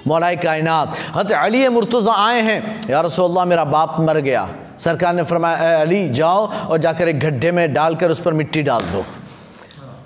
मौलाए 0.07 0.35
कायनात। 0.37 0.95
हत 1.15 1.31
अली 1.33 1.67
मुर्तज़ा 1.69 2.13
आए 2.15 2.41
हैं। 2.41 2.89
या 2.89 3.01
रसोल्ला 3.01 3.45
मेरा 3.45 3.63
बाप 3.67 3.99
मर 3.99 4.17
गया। 4.19 4.47
सरकार 4.79 5.13
ने 5.13 5.23
फरमाया 5.23 5.79
अली, 5.81 6.09
जाओ 6.09 6.47
और 6.47 6.77
जाकर 6.77 7.07
एक 7.07 7.19
गड्ढे 7.19 7.51
में 7.51 7.73
डालकर 7.73 8.11
उस 8.11 8.19
पर 8.19 8.33
मिट्टी 8.33 8.61
डाल 8.63 8.81
दो। 8.83 9.03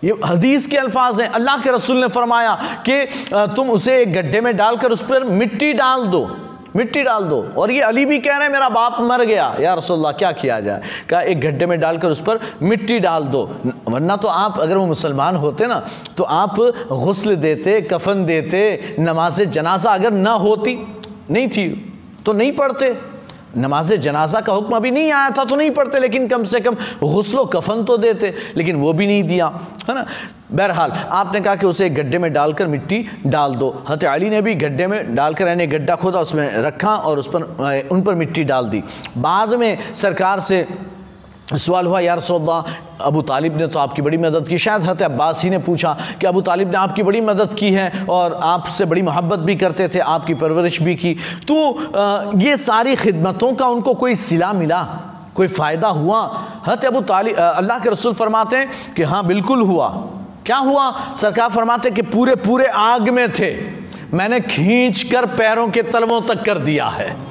ये 0.03 0.13
हदीस 0.25 0.67
के 0.67 0.77
अल्फाज 0.77 1.19
हैं। 1.21 1.27
अल्लाह 1.29 1.57
के 1.57 1.71
रसूल 1.71 1.97
ने 1.97 2.07
फरमाया 2.09 2.53
कि 2.87 3.05
तुम 3.55 3.69
उसे 3.71 4.01
एक 4.01 4.13
गड्ढे 4.13 4.41
में 4.41 4.55
डालकर 4.57 4.91
उस 4.91 5.05
पर 5.07 5.23
मिट्टी 5.23 5.73
डाल 5.73 6.05
दो। 6.07 6.23
मिट्टी 6.75 7.01
डाल 7.03 7.23
दो। 7.23 7.41
और 7.57 7.71
ये 7.71 7.81
अली 7.81 8.05
भी 8.05 8.19
कह 8.19 8.31
रहे 8.31 8.47
हैं, 8.47 8.53
मेरा 8.53 8.69
बाप 8.69 8.99
मर 9.01 9.21
गया। 9.21 9.55
या 9.59 9.73
रसोल्ला 9.73 10.11
क्या 10.11 10.31
किया 10.31 10.59
जाए? 10.59 10.81
क्या 11.09 11.21
एक 11.21 11.41
गड्ढे 11.41 11.65
में 11.65 11.79
डालकर 11.79 12.09
उस 12.09 12.21
पर 12.21 12.39
मिट्टी 12.61 12.99
डाल 12.99 13.23
दो। 13.23 13.43
वरना 13.89 14.15
तो 14.15 14.27
आप, 14.27 14.59
अगर 14.59 14.77
वो 14.77 14.85
मुसलमान 14.85 15.35
होते 15.35 15.67
ना 15.67 15.85
तो 16.17 16.23
आप 16.23 16.59
गसल 16.91 17.35
देते, 17.35 17.81
कफन 17.81 18.25
देते 18.25 18.95
नमाज़ 18.99 19.41
जनाजा 19.43 19.91
अगर 19.91 20.11
ना 20.11 20.31
होती, 20.31 20.77
नहीं 21.31 21.47
थी 21.47 21.69
तो 22.25 22.33
नहीं 22.33 22.51
पढ़ते। 22.51 23.10
नमाज़ 23.57 23.93
जनाजा 23.95 24.41
का 24.41 24.53
हुक्म 24.53 24.75
अभी 24.75 24.91
नहीं 24.91 25.11
आया 25.11 25.29
था 25.29 25.43
तो 25.45 25.55
नहीं 25.55 25.71
पढ़ते, 25.71 25.99
लेकिन 25.99 26.27
कम 26.27 26.43
से 26.43 26.59
कम 26.59 26.75
गसल 27.03 27.45
कफन 27.53 27.83
तो 27.83 27.97
देते, 27.97 28.33
लेकिन 28.57 28.75
वो 28.75 28.93
भी 28.93 29.07
नहीं 29.07 29.23
दिया, 29.23 29.47
है 29.89 29.95
ना? 29.95 30.05
बहरहाल, 30.51 30.91
आपने 30.91 31.41
कहा 31.41 31.55
कि 31.55 31.65
उसे 31.65 31.89
गड्ढे 31.89 32.17
में 32.17 32.31
डालकर 32.33 32.67
मिट्टी 32.67 33.05
डाल 33.25 33.55
दो। 33.55 33.71
हत 33.89 34.03
अली 34.05 34.29
ने 34.29 34.41
भी 34.41 34.55
गड्ढे 34.55 34.87
में 34.87 35.15
डालकर 35.15 35.47
यानी 35.47 35.67
गड्ढा 35.67 35.95
खोदा, 35.95 36.21
उसमें 36.21 36.57
रखा 36.57 36.95
और 36.95 37.19
उस 37.19 37.29
पर, 37.35 37.87
उन 37.91 38.01
पर 38.01 38.15
मिट्टी 38.15 38.43
डाल 38.43 38.69
दी। 38.69 38.83
बाद 39.17 39.53
में 39.53 39.77
सरकार 39.95 40.39
से 40.39 40.65
सवाल 41.53 41.87
हुआ, 41.87 41.99
यार 41.99 42.19
सौदा, 42.19 42.63
अबू 43.01 43.21
तालिब 43.21 43.57
ने 43.57 43.67
तो 43.67 43.79
आपकी 43.79 44.01
बड़ी 44.01 44.17
मदद 44.17 44.47
की। 44.47 44.57
शायद 44.57 44.83
हत 44.83 45.01
अब्बास 45.01 45.43
ने 45.45 45.57
पूछा 45.57 45.93
कि, 46.21 46.27
अबू 46.27 46.41
तालिब 46.41 46.71
ने 46.71 46.77
आपकी 46.77 47.03
बड़ी 47.03 47.21
मदद 47.21 47.53
की 47.53 47.71
है 47.71 48.05
और 48.09 48.39
आपसे 48.43 48.85
बड़ी 48.85 49.01
मोहब्बत 49.01 49.39
भी 49.39 49.55
करते 49.55 49.87
थे, 49.87 49.99
आपकी 49.99 50.33
परवरिश 50.33 50.81
भी 50.81 50.95
की। 50.95 51.13
तो 51.47 52.37
ये 52.39 52.57
सारी 52.57 52.95
खिदमतों 52.95 53.53
का 53.53 53.67
उनको 53.67 53.93
कोई 53.93 54.15
सिला 54.15 54.53
मिला? 54.53 54.83
कोई 55.35 55.47
फ़ायदा 55.47 55.87
हुआ? 55.87 56.21
हत 56.67 56.85
अबू 56.85 57.01
तालिब 57.01 57.35
अल्लाह 57.35 57.79
के 57.79 57.89
रसूल 57.89 58.13
फरमाते 58.13 58.57
हैं 58.57 58.93
कि 58.95 59.03
हाँ 59.03 59.25
बिल्कुल 59.27 59.61
हुआ। 59.61 59.87
क्या 60.45 60.57
हुआ? 60.57 60.91
सरकार 61.17 61.49
फरमाते 61.49 61.91
कि, 61.91 62.01
पूरे 62.01 62.35
पूरे 62.35 62.65
आग 62.65 63.09
में 63.09 63.31
थे। 63.31 63.51
मैंने 64.13 64.39
खींच 64.39 65.03
कर 65.03 65.25
पैरों 65.25 65.67
के 65.69 65.81
तलवों 65.83 66.21
तक 66.21 66.43
कर 66.43 66.57
दिया 66.57 66.87
है। 66.87 67.30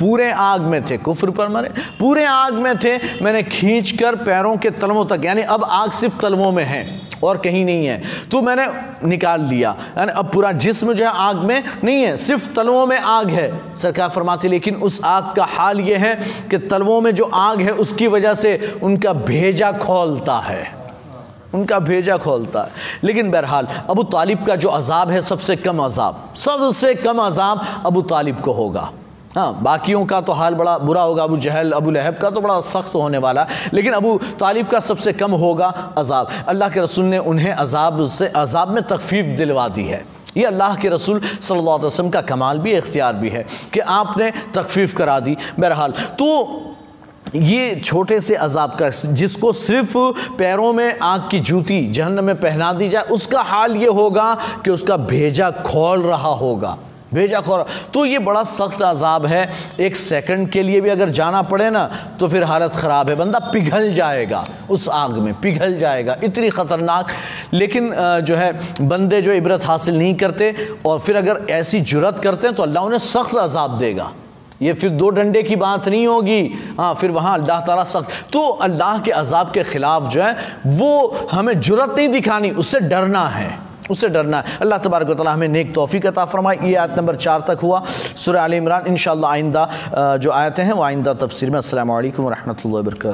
पूरे 0.00 0.30
आग 0.30 0.60
में 0.60 0.84
थे, 0.86 0.96
कुफर 0.96 1.30
पर 1.30 1.48
मरे, 1.48 1.68
पूरे 2.00 2.24
आग 2.24 2.54
में 2.54 2.76
थे, 2.78 2.96
मैंने 3.22 3.42
खींच 3.42 3.90
कर 3.90 4.16
पैरों 4.16 4.56
के 4.56 4.70
तलवों 4.70 5.04
तक, 5.06 5.20
यानी 5.24 5.42
अब 5.42 5.64
आग 5.64 5.92
सिर्फ़ 5.92 6.20
तलवों 6.20 6.52
में 6.52 6.64
है, 6.64 7.00
और 7.22 7.36
कहीं 7.36 7.64
नहीं 7.64 7.86
है 7.86 8.02
तो 8.30 8.42
मैंने 8.42 8.66
निकाल 9.06 9.44
लिया। 9.44 9.74
यानी 9.98 10.12
अब 10.12 10.30
पूरा 10.32 10.52
जिस्म 10.52 10.92
जो 10.92 11.04
है 11.04 11.10
आग 11.10 11.36
में 11.36 11.62
नहीं 11.84 12.02
है, 12.02 12.16
सिर्फ़ 12.16 12.54
तलवों 12.54 12.86
में 12.86 12.98
आग 12.98 13.30
है, 13.30 13.76
सरकार 13.76 14.08
फरमाती 14.08 14.48
लेकिन 14.48 14.74
उस 14.74 15.00
आग 15.04 15.34
का 15.36 15.44
हाल 15.44 15.80
ये 15.80 15.96
है 15.96 16.14
कि 16.50 16.58
तलवों 16.58 17.00
में 17.00 17.14
जो 17.14 17.24
आग 17.24 17.60
है, 17.60 17.70
उसकी 17.70 18.06
वजह 18.06 18.34
से 18.34 18.80
उनका 18.82 19.12
भेजा 19.12 19.72
खोलता 19.72 20.38
है। 20.38 20.76
उनका 21.54 21.78
भेजा 21.78 22.16
खोलता 22.16 22.62
है। 22.62 22.70
लेकिन 23.04 23.30
बहरहाल, 23.30 23.68
अबू 23.90 24.02
तालिब 24.02 24.44
का 24.46 24.56
जो 24.56 24.68
अजाब 24.68 25.10
है, 25.10 25.22
सबसे 25.22 25.56
कम 25.56 25.78
अजाब, 25.78 26.34
सबसे 26.36 26.94
कम 26.94 27.18
अजाब 27.18 27.82
अबू 27.86 28.02
तालिब 28.02 28.40
को 28.40 28.52
होगा। 28.52 28.90
हाँ 29.28 29.62
बाकियों 29.62 30.04
का 30.06 30.20
तो 30.20 30.32
हाल 30.32 30.54
बड़ा 30.54 30.76
बुरा 30.78 31.02
होगा, 31.02 31.22
अबू 31.24 31.36
जहल, 31.38 31.72
अबू 31.72 31.90
लहब 31.90 32.16
का 32.16 32.30
तो 32.30 32.40
बड़ा 32.40 32.60
सख्त 32.62 32.94
होने 32.94 33.18
वाला 33.18 33.46
लेकिन 33.74 33.92
अबू 33.92 34.16
तालिब 34.40 34.68
का 34.68 34.80
सबसे 34.82 35.12
कम 35.14 35.32
होगा 35.32 35.66
अजाब। 35.98 36.28
अल्लाह 36.48 36.68
के 36.68 36.80
रसूल 36.80 37.04
ने 37.04 37.18
उन्हें 37.20 37.52
अजाब 37.52 38.06
से, 38.08 38.26
अजाब 38.28 38.70
में 38.70 38.82
तकफीफ 38.84 39.36
दिलवा 39.36 39.68
दी 39.68 39.84
है। 39.84 40.04
ये 40.36 40.44
अल्लाह 40.44 40.76
के 40.76 40.88
रसूल 40.88 41.20
सल्लल्लाहु 41.20 41.78
अलैहि 41.78 41.86
वसल्लम 41.86 42.10
का 42.10 42.20
कमाल 42.22 42.58
भी, 42.58 42.72
इख्तियार 42.72 43.14
भी 43.14 43.28
है 43.28 43.44
कि 43.72 43.80
आपने 43.80 44.30
तकफीफ 44.54 44.96
करा 44.96 45.20
दी। 45.20 45.36
बहरहाल 45.58 45.92
तो 46.18 46.74
ये 47.36 47.74
छोटे 47.76 48.20
से 48.20 48.34
अजाब 48.36 48.74
का, 48.74 48.88
जिसको 48.88 49.52
सिर्फ़ 49.54 49.96
पैरों 50.38 50.72
में 50.72 50.98
आग 50.98 51.28
की 51.30 51.40
जूती 51.42 51.80
जहन 51.92 52.24
में 52.24 52.34
पहना 52.40 52.72
दी 52.72 52.88
जाए, 52.88 53.02
उसका 53.04 53.42
हाल 53.44 53.76
ये 53.76 53.88
होगा 53.88 54.34
कि 54.64 54.70
उसका 54.70 54.96
भेजा 54.96 55.50
खोल 55.62 56.02
रहा 56.02 56.34
होगा। 56.34 56.76
भेजा 57.14 57.40
खोल 57.40 57.64
तो 57.94 58.04
ये 58.04 58.18
बड़ा 58.20 58.42
सख्त 58.44 58.82
अजाब 58.82 59.26
है। 59.26 59.48
एक 59.80 59.96
सेकंड 59.96 60.48
के 60.50 60.62
लिए 60.62 60.80
भी 60.80 60.90
अगर 60.90 61.08
जाना 61.10 61.42
पड़े 61.44 61.70
ना 61.70 61.84
तो 62.20 62.28
फिर 62.28 62.44
हालत 62.44 62.72
ख़राब 62.72 63.10
है। 63.10 63.16
बंदा 63.16 63.38
पिघल 63.52 63.92
जाएगा, 63.94 64.44
उस 64.70 64.88
आग 64.90 65.18
में 65.18 65.32
पिघल 65.40 65.78
जाएगा। 65.78 66.16
इतनी 66.24 66.48
ख़तरनाक। 66.50 67.10
लेकिन 67.54 67.92
जो 68.22 68.36
है, 68.36 68.52
बंदे 68.82 69.20
जो 69.22 69.32
इबरत 69.32 69.64
हासिल 69.64 69.98
नहीं 69.98 70.14
करते 70.16 70.54
और 70.86 70.98
फिर 71.00 71.16
अगर 71.16 71.46
ऐसी 71.50 71.80
जुरत 71.82 72.20
करते 72.22 72.46
हैं 72.46 72.56
तो 72.56 72.62
अल्लाह 72.62 72.84
उन्हें 72.84 72.98
सख्त 73.00 73.36
अजाब 73.38 73.78
देगा। 73.78 74.10
ये 74.62 74.72
फिर 74.74 74.90
दो 74.90 75.08
डंडे 75.10 75.42
की 75.42 75.56
बात 75.56 75.88
नहीं 75.88 76.06
होगी। 76.06 76.42
हाँ 76.78 76.94
फिर 76.94 77.10
वहाँ 77.10 77.34
अल्लाह 77.34 77.60
ताला 77.60 77.84
सख्त। 77.86 78.12
तो 78.32 78.42
अल्लाह 78.60 78.98
के 78.98 79.10
अजाब 79.12 79.52
के 79.52 79.62
ख़िलाफ़ 79.64 80.04
जो 80.04 80.22
है, 80.22 80.36
वो 80.66 81.28
हमें 81.32 81.60
जुरत 81.60 81.94
नहीं 81.96 82.08
दिखानी, 82.08 82.50
उससे 82.52 82.80
डरना 82.82 83.26
है। 83.28 83.67
उससे 83.90 84.08
डरना 84.08 84.38
है। 84.38 84.58
अल्लाह 84.60 84.78
तबारक 84.78 85.10
ताली 85.12 85.30
हमें 85.30 85.48
नेक 85.48 85.74
तोफ़ी 85.74 86.00
का 86.00 86.24
फ़रमाए। 86.24 86.56
ये 86.62 86.74
आयत 86.74 86.98
नंबर 86.98 87.16
चार 87.18 87.40
तक 87.48 87.58
हुआ 87.62 87.82
सुर 88.16 88.36
आल 88.36 88.54
इमरान। 88.54 88.86
इन 88.86 88.96
आइंदा 89.24 90.16
जो 90.18 90.30
आयतें 90.32 90.64
हैं, 90.64 90.72
वो 90.72 90.82
आइंदा 90.82 91.14
तफसर 91.16 91.50
में। 91.50 91.58
असल 91.58 91.78
वरहमल 91.80 92.82
वर्का 92.82 93.10